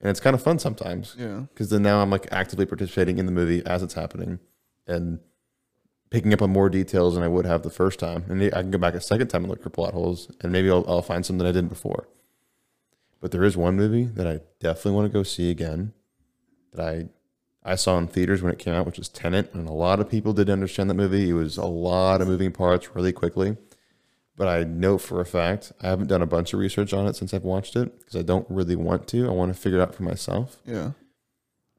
[0.00, 1.46] and it's kind of fun sometimes Yeah.
[1.52, 4.38] because then now I'm like actively participating in the movie as it's happening,
[4.86, 5.18] and
[6.10, 8.24] picking up on more details than I would have the first time.
[8.28, 10.70] And I can go back a second time and look for plot holes, and maybe
[10.70, 12.06] I'll, I'll find something I didn't before.
[13.26, 15.92] But there is one movie that I definitely want to go see again.
[16.72, 17.08] That I
[17.68, 20.08] I saw in theaters when it came out, which was Tenet, and a lot of
[20.08, 21.30] people didn't understand that movie.
[21.30, 23.56] It was a lot of moving parts really quickly.
[24.36, 27.16] But I know for a fact I haven't done a bunch of research on it
[27.16, 29.26] since I've watched it because I don't really want to.
[29.26, 30.58] I want to figure it out for myself.
[30.64, 30.92] Yeah.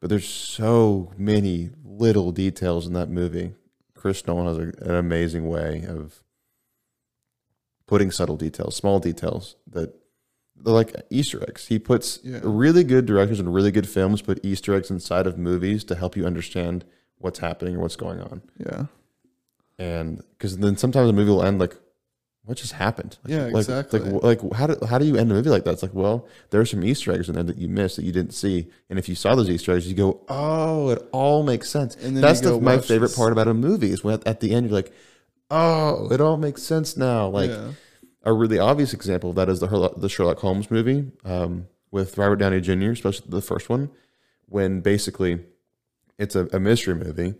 [0.02, 3.54] But there's so many little details in that movie.
[3.95, 6.24] Chris Nolan has a, an amazing way of
[7.86, 9.98] putting subtle details, small details that
[10.64, 11.68] like Easter eggs.
[11.68, 12.39] He puts Yeah.
[12.43, 16.16] really good directors and really good films put Easter eggs inside of movies to help
[16.18, 16.84] you understand
[17.20, 18.41] what's happening or what's going on.
[18.58, 18.86] Yeah.
[19.80, 21.76] And because then sometimes a movie will end like,
[22.43, 23.18] what just happened?
[23.24, 23.99] Like, Yeah, like, exactly.
[23.99, 25.72] Like, like how do how do you end a movie like that?
[25.74, 28.34] It's like, well, there's some Easter eggs in there that you missed that you didn't
[28.34, 31.95] see, and if you saw those Easter eggs, you go, oh, it all makes sense.
[31.95, 34.39] And then That's the, my favorite this- part about a movie is when at, at
[34.39, 34.93] the end you're like,
[35.51, 37.28] oh, it all makes sense now.
[37.28, 37.72] Like yeah.
[38.28, 42.36] A really obvious example of that is the the Sherlock Holmes movie um, with Robert
[42.36, 43.89] Downey Jr., especially the first one,
[44.47, 45.39] when basically
[46.19, 47.36] it's a, a mystery movie,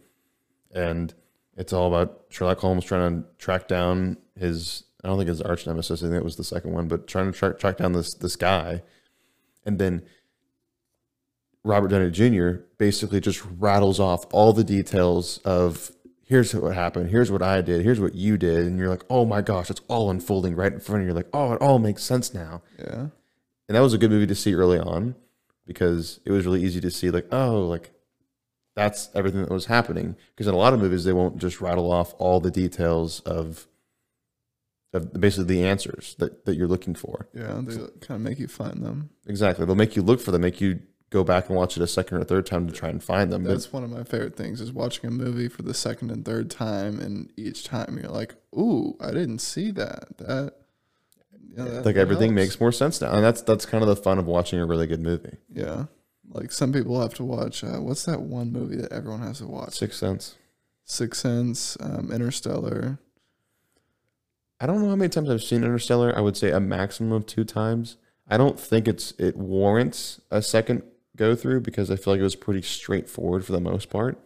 [0.72, 1.14] and
[1.58, 5.68] it's all about Sherlock Holmes trying to track down his I don't think his arch
[5.68, 6.02] nemesis.
[6.02, 8.38] I think it was the second one, but trying to track track down this this
[8.38, 8.82] guy,
[9.66, 10.04] and then
[11.66, 12.62] Robert Downey Jr.
[12.78, 15.92] basically just rattles off all the details of
[16.28, 19.26] here's what happened, here's what I did, here's what you did, and you're like, oh
[19.26, 21.08] my gosh, it's all unfolding right in front of you.
[21.08, 22.62] You're like, oh, it all makes sense now.
[22.78, 23.08] Yeah.
[23.70, 25.16] And that was a good movie to see early on
[25.66, 27.92] because it was really easy to see, like, oh, like
[28.76, 30.18] that's everything that was happening.
[30.36, 33.66] Because in a lot of movies, they won't just rattle off all the details of,
[34.94, 37.30] of basically the answers that, that you're looking for.
[37.34, 37.62] Yeah.
[37.64, 39.12] They kind of make you find them.
[39.28, 39.66] Exactly.
[39.66, 42.18] They'll make you look for them, make you go back and watch it a second
[42.18, 43.44] or third time to try and find them.
[43.44, 46.26] But That's one of my favorite things is watching a movie for the second and
[46.26, 50.54] third time, and each time you're like, "Ooh, I didn't see that." That,
[51.56, 52.46] yeah, that- like everything helps.
[52.48, 53.12] makes more sense now.
[53.14, 55.38] And that's that's kind of the fun of watching a really good movie.
[55.54, 55.86] Yeah,
[56.30, 57.64] like some people have to watch.
[57.64, 59.74] Uh, what's that one movie that everyone has to watch?
[59.78, 60.36] Sixth Sense.
[60.84, 63.00] Sixth Sense, um, Interstellar.
[64.60, 66.16] I don't know how many times I've seen Interstellar.
[66.18, 67.98] I would say a maximum of two times.
[68.28, 70.84] I don't think it's it warrants a second
[71.18, 74.18] go through because I feel like it was pretty straightforward for the most part.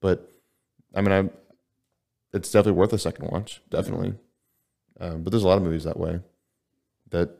[0.00, 0.30] But
[0.94, 1.30] I mean, I
[2.36, 4.14] it's definitely worth a second watch, definitely.
[5.00, 6.20] Um, but there's a lot of movies that way
[7.10, 7.30] that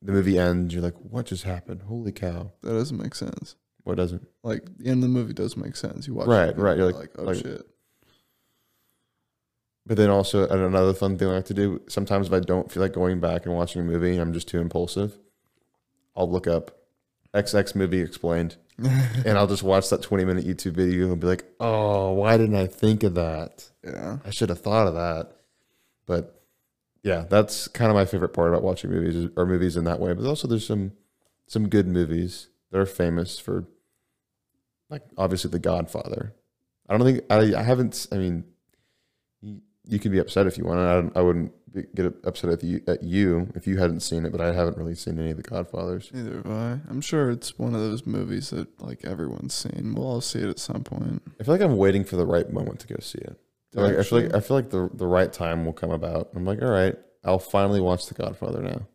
[0.00, 1.82] the movie ends, you're like, what just happened?
[1.82, 2.52] Holy cow!
[2.62, 3.56] That doesn't make sense.
[3.84, 4.26] What doesn't?
[4.42, 6.06] Like the end of the movie does make sense.
[6.06, 7.66] You watch, Right, it, right, You're you're like, like- oh like- shit.
[9.86, 12.70] But then also and another fun thing I like to do sometimes if I don't
[12.70, 15.18] feel like going back and watching a movie and I'm just too impulsive,
[16.14, 16.77] I'll look up
[17.34, 21.44] XX movie explained and I'll just watch that 20 minute YouTube video and be like,
[21.58, 23.68] "Oh, why didn't I think of that?
[23.84, 25.32] yeah, I should have thought of that."
[26.06, 26.40] But
[27.02, 30.12] yeah, that's kind of my favorite part about watching movies or movies in that way.
[30.12, 30.92] But also there's some
[31.46, 33.64] some good movies that are famous for
[34.90, 36.34] like obviously The Godfather.
[36.88, 38.44] I don't think I I haven't I mean
[39.88, 40.78] you, can be upset if you want.
[40.78, 44.32] I I wouldn't be, get upset at you at you if you hadn't seen it,
[44.32, 46.10] but I haven't really seen any of the Godfathers.
[46.12, 46.80] neither have I.
[46.88, 49.94] I'm sure it's one of those movies that like everyone's seen.
[49.96, 51.22] We'll all see it at some point.
[51.40, 53.38] I feel like I'm waiting for the right moment to go see it.
[53.76, 56.30] I, like, I feel like I feel like the the right time will come about.
[56.34, 58.86] I'm like, all right, I'll finally watch The Godfather now.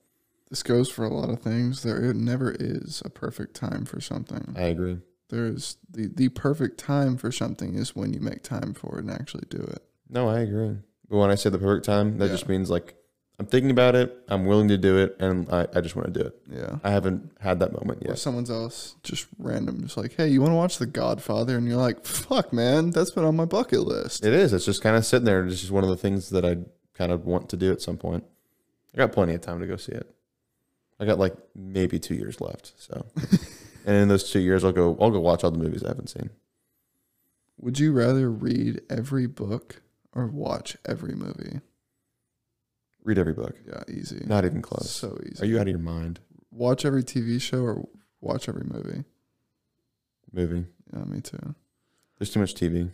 [0.50, 1.84] This goes for a lot of things.
[1.84, 4.54] There it never is a perfect time for something.
[4.56, 5.00] I agree.
[5.30, 9.06] There is the the perfect time for something is when you make time for it
[9.06, 9.84] and actually do it.
[10.10, 10.78] No, I agree.
[11.10, 12.32] But when I say the perfect time, that Yeah.
[12.32, 12.96] just means like
[13.40, 16.20] I'm thinking about it, I'm willing to do it, and I, I just want to
[16.22, 16.40] do it.
[16.52, 16.78] Yeah.
[16.84, 18.20] I haven't had that moment Or yet.
[18.20, 21.58] someone else just random, just like, hey, you want to watch The Godfather?
[21.58, 24.24] And you're like, fuck, man, that's been on my bucket list.
[24.24, 24.54] It is.
[24.54, 25.44] It's just kind of sitting there.
[25.46, 26.58] It's just one of the things that I
[26.94, 28.24] kind of want to do at some point.
[28.94, 30.08] I got plenty of time to go see it.
[31.00, 32.74] I got like maybe two years left.
[32.78, 33.04] So,
[33.86, 34.96] and in those two years, I'll go.
[35.02, 36.30] I'll go watch all the movies I haven't seen.
[37.60, 39.82] Would you rather read every book
[40.14, 41.62] or watch every movie?
[43.04, 43.56] Read every book.
[43.68, 44.24] Yeah, easy.
[44.26, 44.90] Not even close.
[44.90, 45.44] So easy.
[45.44, 46.20] Are you out of your mind?
[46.54, 47.88] watch every TV show or
[48.22, 49.04] watch every movie?
[50.32, 50.66] Movie.
[50.92, 51.56] Yeah, me too.
[52.18, 52.92] There's too much TV.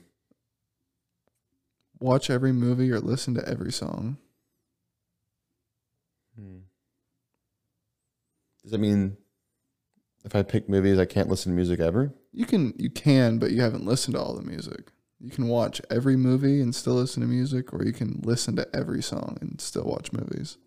[1.99, 4.17] Watch every movie or listen to every song.
[6.37, 6.59] Hmm.
[8.63, 9.17] Does that mean
[10.23, 12.13] if I pick movies, I can't listen to music ever?
[12.31, 14.91] You can you can, but you haven't listened to all the music.
[15.21, 18.67] You can watch every movie and still listen to music, or you can listen to
[18.73, 20.57] every song and still watch movies.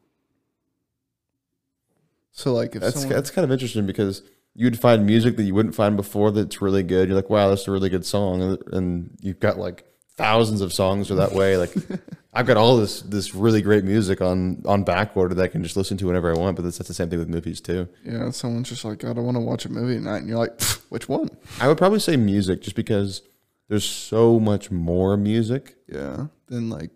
[2.33, 4.23] So like if That's someone, that's kind of interesting because
[4.55, 7.09] you'd find music that you wouldn't find before that's really good.
[7.09, 9.85] You're like, wow, that's a really good song, and- and you've got like
[10.17, 11.57] thousands of songs are that way.
[11.57, 11.75] Like,
[12.35, 15.63] I've got all this this really great music on on back order that I can
[15.63, 16.57] just listen to whenever I want.
[16.57, 17.89] But that's, that's the same thing with movies too.
[18.05, 20.61] yeah, someone's just like, I don't want to watch a movie tonight, and you're like,
[20.91, 21.31] which one?
[21.61, 23.23] I would probably say music, just because
[23.73, 26.91] there's so much more music, Yeah, then like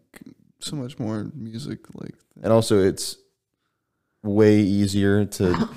[0.59, 3.17] so much more music, like and also it's
[4.23, 5.71] way easier to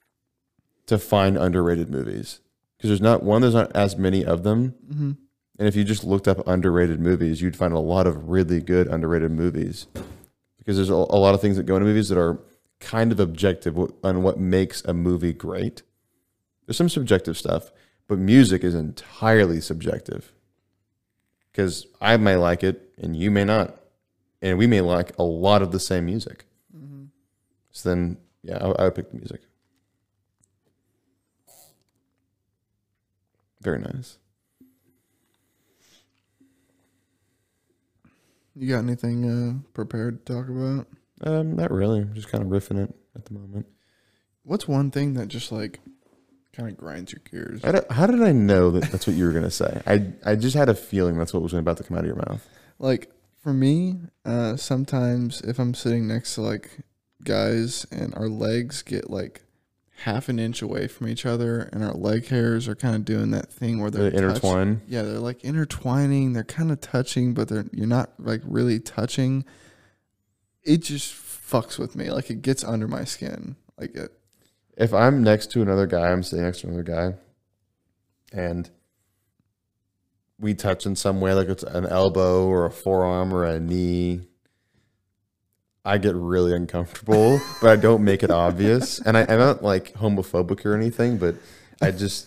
[0.86, 2.40] to find underrated movies.
[2.78, 4.74] Because there's not one there's not as many of them.
[4.90, 5.12] Hmm
[5.58, 8.86] And if you just looked up underrated movies, you'd find a lot of really good
[8.86, 9.86] underrated movies.
[10.56, 12.40] Because there's a, a lot of things that go into movies that are
[12.80, 15.82] kind of objective on what makes a movie great.
[16.64, 17.70] There's some subjective stuff,
[18.08, 20.32] but music is entirely subjective.
[21.50, 23.76] Because I may like it and you may not,
[24.40, 26.46] and we may like a lot of the same music.
[26.76, 27.04] Mm-hmm.
[27.70, 29.42] So then, yeah, I, I would pick the music.
[33.60, 34.18] Very nice.
[38.54, 40.86] You got anything uh, prepared to talk about?
[41.22, 42.00] Um, not really.
[42.00, 43.66] I'm just kind of riffing it at the moment.
[44.42, 45.80] What's one thing that just like
[46.52, 47.64] kind of grinds your gears?
[47.64, 49.80] I how did I know that that's what you were gonna say?
[49.86, 52.16] I I just had a feeling that's what was about to come out of your
[52.16, 52.46] mouth.
[52.78, 53.10] Like
[53.42, 56.78] for me, uh, sometimes if I'm sitting next to like
[57.24, 59.42] guys and our legs get like
[60.04, 63.30] half an inch away from each other and our leg hairs are kind of doing
[63.30, 64.80] that thing where The they're touch- intertwine.
[64.88, 66.32] Yeah, they're like intertwining.
[66.32, 69.44] They're kind of touching, but they're you're not like really touching.
[70.64, 72.10] It just fucks with me.
[72.10, 73.56] Like it gets under my skin.
[73.78, 74.12] Like it.
[74.76, 77.14] If I'm next to another guy, I'm sitting next to another guy,
[78.32, 78.70] and
[80.38, 84.22] we touch in some way, like it's an elbow or a forearm or a knee.
[85.84, 88.98] I get really uncomfortable, but I don't make it obvious.
[89.00, 91.36] And I, I'm not like homophobic or anything, but
[91.80, 92.26] I just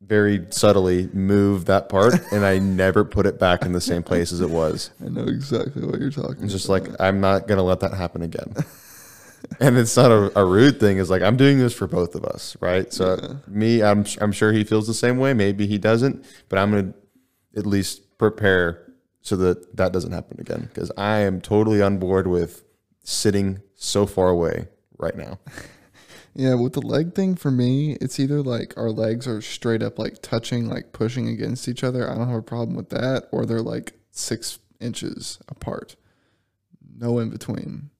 [0.00, 4.32] very subtly move that part and I never put it back in the same place
[4.32, 4.90] as it was.
[5.04, 6.44] I know exactly what you're talking.
[6.44, 6.88] It's just about.
[6.88, 8.54] like I'm not gonna let that happen again.
[9.60, 10.98] and it's not a, a rude thing.
[10.98, 12.92] It's like I'm doing this for both of us, right?
[12.92, 13.34] So Yeah.
[13.48, 15.34] me, I'm I'm sure he feels the same way.
[15.34, 16.94] Maybe he doesn't, but I'm gonna
[17.56, 20.62] at least prepare so that that doesn't happen again.
[20.72, 22.64] Because I am totally on board with
[23.04, 24.68] sitting so far away
[24.98, 25.38] right now.
[26.34, 29.98] Yeah, with the leg thing for me, it's either like our legs are straight up
[29.98, 32.10] like touching, like pushing against each other.
[32.10, 35.94] I don't have a problem with that, or they're like six inches apart.
[36.96, 37.90] No in between.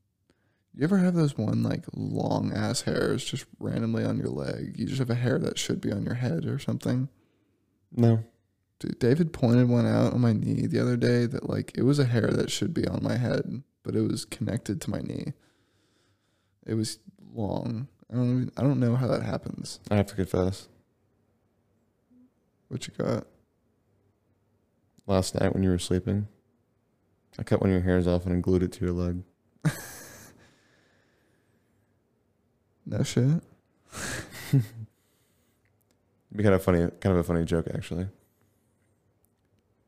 [0.74, 4.74] You ever have those one like long ass hairs just randomly on your leg?
[4.76, 7.08] You just have a hair that should be on your head or something.
[7.94, 8.24] No,
[8.82, 12.00] Dude, David pointed one out on my knee the other day that like it was
[12.00, 15.34] a hair that should be on my head, but it was connected to my knee.
[16.66, 16.98] It was
[17.32, 17.86] long.
[18.10, 19.78] I don't even, I don't know how that happens.
[19.88, 20.66] I have to confess.
[22.66, 23.28] What you got?
[25.06, 26.26] Last night when you were sleeping,
[27.38, 29.22] I cut one of your hairs off and I glued it to your leg.
[32.86, 33.42] No shit.
[34.52, 34.64] It'd
[36.34, 38.08] be kind of funny, kind of a funny joke actually.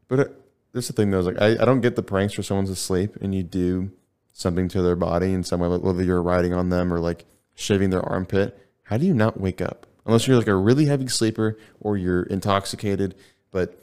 [0.09, 0.41] But it,
[0.73, 3.17] that's the thing though, is like I, I don't get the pranks where someone's asleep
[3.21, 3.91] and you do
[4.33, 7.25] something to their body in some way, whether you're riding on them or like
[7.55, 8.59] shaving their armpit.
[8.85, 9.87] How do you not wake up?
[10.05, 13.15] Unless you're like a really heavy sleeper or you're intoxicated.
[13.51, 13.81] But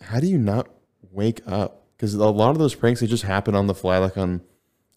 [0.00, 0.68] how do you not
[1.10, 1.86] wake up?
[1.96, 4.40] Because a lot of those pranks they just happen on the fly, like on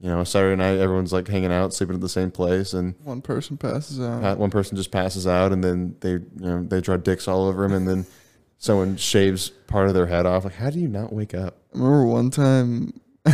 [0.02, 3.22] you know Saturday night, everyone's like hanging out, sleeping at the same place, and One
[3.22, 4.22] person passes out.
[4.22, 7.45] Pa- one person just passes out and then they you know they draw dicks all
[7.47, 8.06] over him and then
[8.58, 11.78] someone shaves part of their head off like how do you not wake up I
[11.78, 12.99] remember one time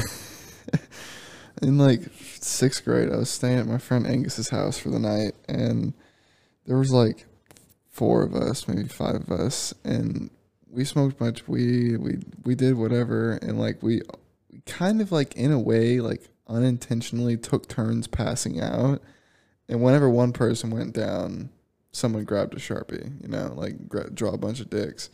[1.62, 2.02] in like
[2.40, 5.94] sixth grade, I was staying at my friend Angus's house for the night, and
[6.66, 7.26] there was like
[7.90, 10.30] four of us, maybe five of us, and
[10.70, 11.98] we smoked much weed.
[11.98, 14.02] We we did whatever, and like we,
[14.52, 19.02] we kind of like in a way like unintentionally took turns passing out,
[19.68, 21.50] and whenever one person went down,
[21.92, 25.10] someone grabbed a sharpie, you know, like gra- draw a bunch of dicks,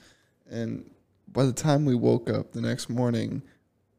[0.49, 0.89] and
[1.27, 3.41] by the time we woke up the next morning,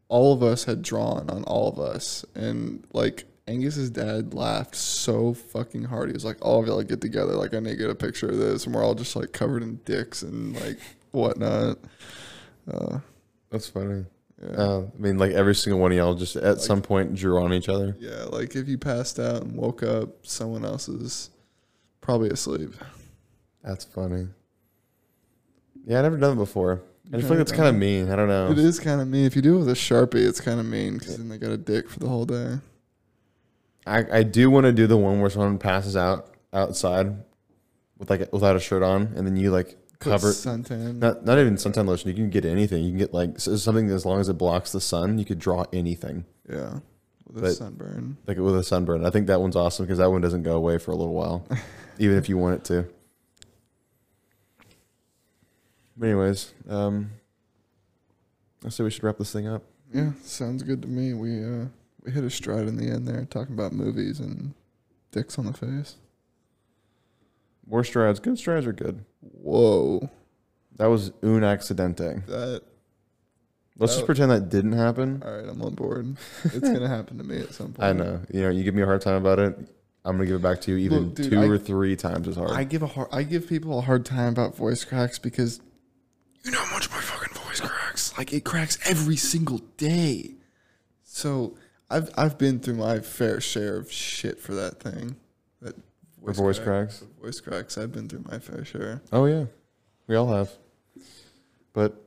[0.09, 5.35] all of us had drawn on all of us, and like Angus's dad laughed so
[5.35, 6.09] fucking hard.
[6.09, 7.35] He was like, "All of y'all get together.
[7.35, 9.63] Like, I need to get a picture of this." And we're all just like covered
[9.63, 10.79] in dicks and like
[11.11, 11.79] whatnot.
[12.71, 13.01] Uh,
[13.51, 14.07] that's funny
[14.43, 14.49] yeah.
[14.57, 17.53] uh, i mean like every single one of y'all just at some point drew on
[17.53, 21.31] each other yeah, like if you passed out and woke up, someone else is
[22.01, 22.75] probably asleep.
[23.63, 24.27] that's funny
[25.87, 26.83] yeah i never done it before
[27.13, 29.09] i just feel like it's kind of mean i don't know It is kind of
[29.09, 29.25] mean.
[29.25, 31.51] If you do it with a sharpie, it's kind of mean because then they got
[31.51, 32.59] a dick for the whole day.
[33.87, 37.15] i, I do want to do the one where someone passes out outside
[37.99, 40.97] with like without a shirt on and then you like cover suntan.
[40.97, 44.05] not, not even suntan lotion you can get anything you can get like something as
[44.05, 46.79] long as it blocks the sun you could draw anything yeah,
[47.27, 48.17] with a But- sunburn.
[48.27, 49.05] like with a sunburn.
[49.07, 51.47] I think that one's awesome because that one doesn't go away for a little while,
[51.99, 52.87] even if you want it to.
[55.97, 57.11] But anyways, um,
[58.65, 59.63] I say we should wrap this thing up.
[59.93, 61.15] Yeah, sounds good to me.
[61.15, 61.67] We uh
[62.05, 64.55] we hit a stride in the end there, talking about movies and
[65.13, 65.97] dicks on the face.
[67.67, 68.21] More strides.
[68.21, 69.05] Good strides are good.
[69.21, 70.09] Whoa,
[70.77, 72.27] That was un accidente.
[72.27, 72.63] that
[73.77, 74.07] Let's just Oh.
[74.07, 75.21] pretend that didn't happen.
[75.25, 76.17] All right, I'm on board.
[76.45, 77.83] It's gonna happen to me at some point.
[77.89, 78.21] I know.
[78.33, 79.57] You know, you give me a hard time about it.
[80.05, 82.29] I'm gonna give it back to you even Look, dude, two I- or three times
[82.29, 82.51] as hard.
[82.53, 85.61] I give a hard, I give people a hard time about voice cracks because
[86.45, 88.17] you know how much my fucking voice cracks.
[88.17, 90.35] Like it cracks every single day.
[91.03, 91.57] So
[91.91, 95.17] I've I've been through my fair share of shit for that thing.
[95.63, 95.75] That
[96.25, 96.99] For voice cracks?
[96.99, 97.77] for Voice cracks.
[97.77, 99.03] I've been through my fair share.
[99.13, 99.45] oh yeah,
[100.07, 100.51] we all have.
[101.73, 102.01] But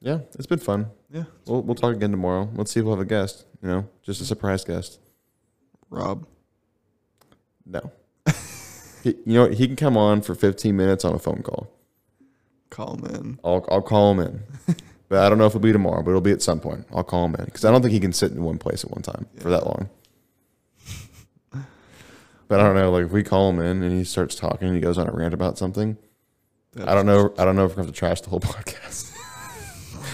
[0.00, 0.86] yeah, it's been fun.
[1.10, 1.24] Yeah.
[1.46, 2.48] We'll we'll talk again tomorrow.
[2.54, 3.46] Let's see if we'll have a guest.
[3.62, 5.00] You know, just a surprise guest.
[5.90, 6.26] Rob.
[7.64, 7.92] No.
[9.02, 11.68] he, you know, he can come on for 15 minutes on a phone call.
[12.70, 13.38] Call him in.
[13.44, 14.42] I'll I'll call him in.
[15.08, 16.86] but I don't know if it'll be tomorrow, but it'll be at some point.
[16.92, 18.90] I'll call him in because I don't think he can sit in one place at
[18.90, 19.88] one time for that long.
[22.48, 24.76] But I don't know, like if we call him in and he starts talking and
[24.76, 25.96] he goes on a rant about something,
[26.84, 27.32] I don't know.
[27.38, 29.12] I don't know if we're going to trash the whole podcast.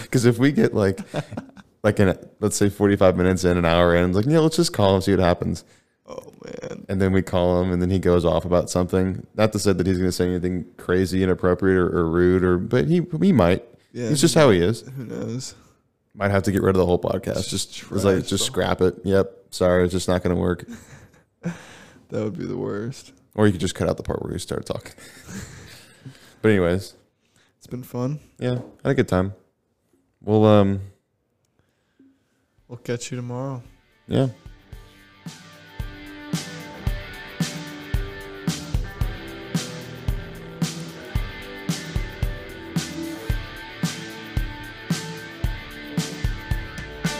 [0.03, 0.99] Because if we get like,
[1.83, 4.73] like in let's say forty five minutes in, an hour in, like yeah, let's just
[4.73, 5.63] call him see what happens,
[6.07, 6.85] Oh man.
[6.87, 9.25] and then we call him and then he goes off about something.
[9.35, 12.57] Not to say that he's going to say anything crazy, inappropriate, or, or rude, or
[12.59, 13.65] but he he might.
[13.91, 14.09] Yeah.
[14.09, 14.81] It's just how he is.
[14.81, 15.55] Who knows?
[16.13, 17.49] Might have to get rid of the whole podcast.
[17.49, 18.95] Just Just like just scrap it.
[19.03, 19.31] Yep.
[19.49, 20.65] Sorry, it's just not going to work.
[22.13, 23.11] That would be the worst.
[23.33, 24.93] Or you could just cut out the part where you start talking.
[26.43, 26.93] but anyways,
[27.57, 28.19] It's been fun.
[28.37, 29.33] yeah, had a good time.
[30.21, 30.81] Well, um,
[32.67, 33.63] We'll catch you tomorrow.
[34.07, 34.27] yeah.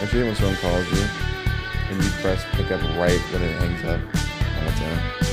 [0.02, 1.04] Actually, when someone calls you
[1.90, 4.00] and you press pick up right when it hangs up,
[4.86, 5.23] oh, it's on.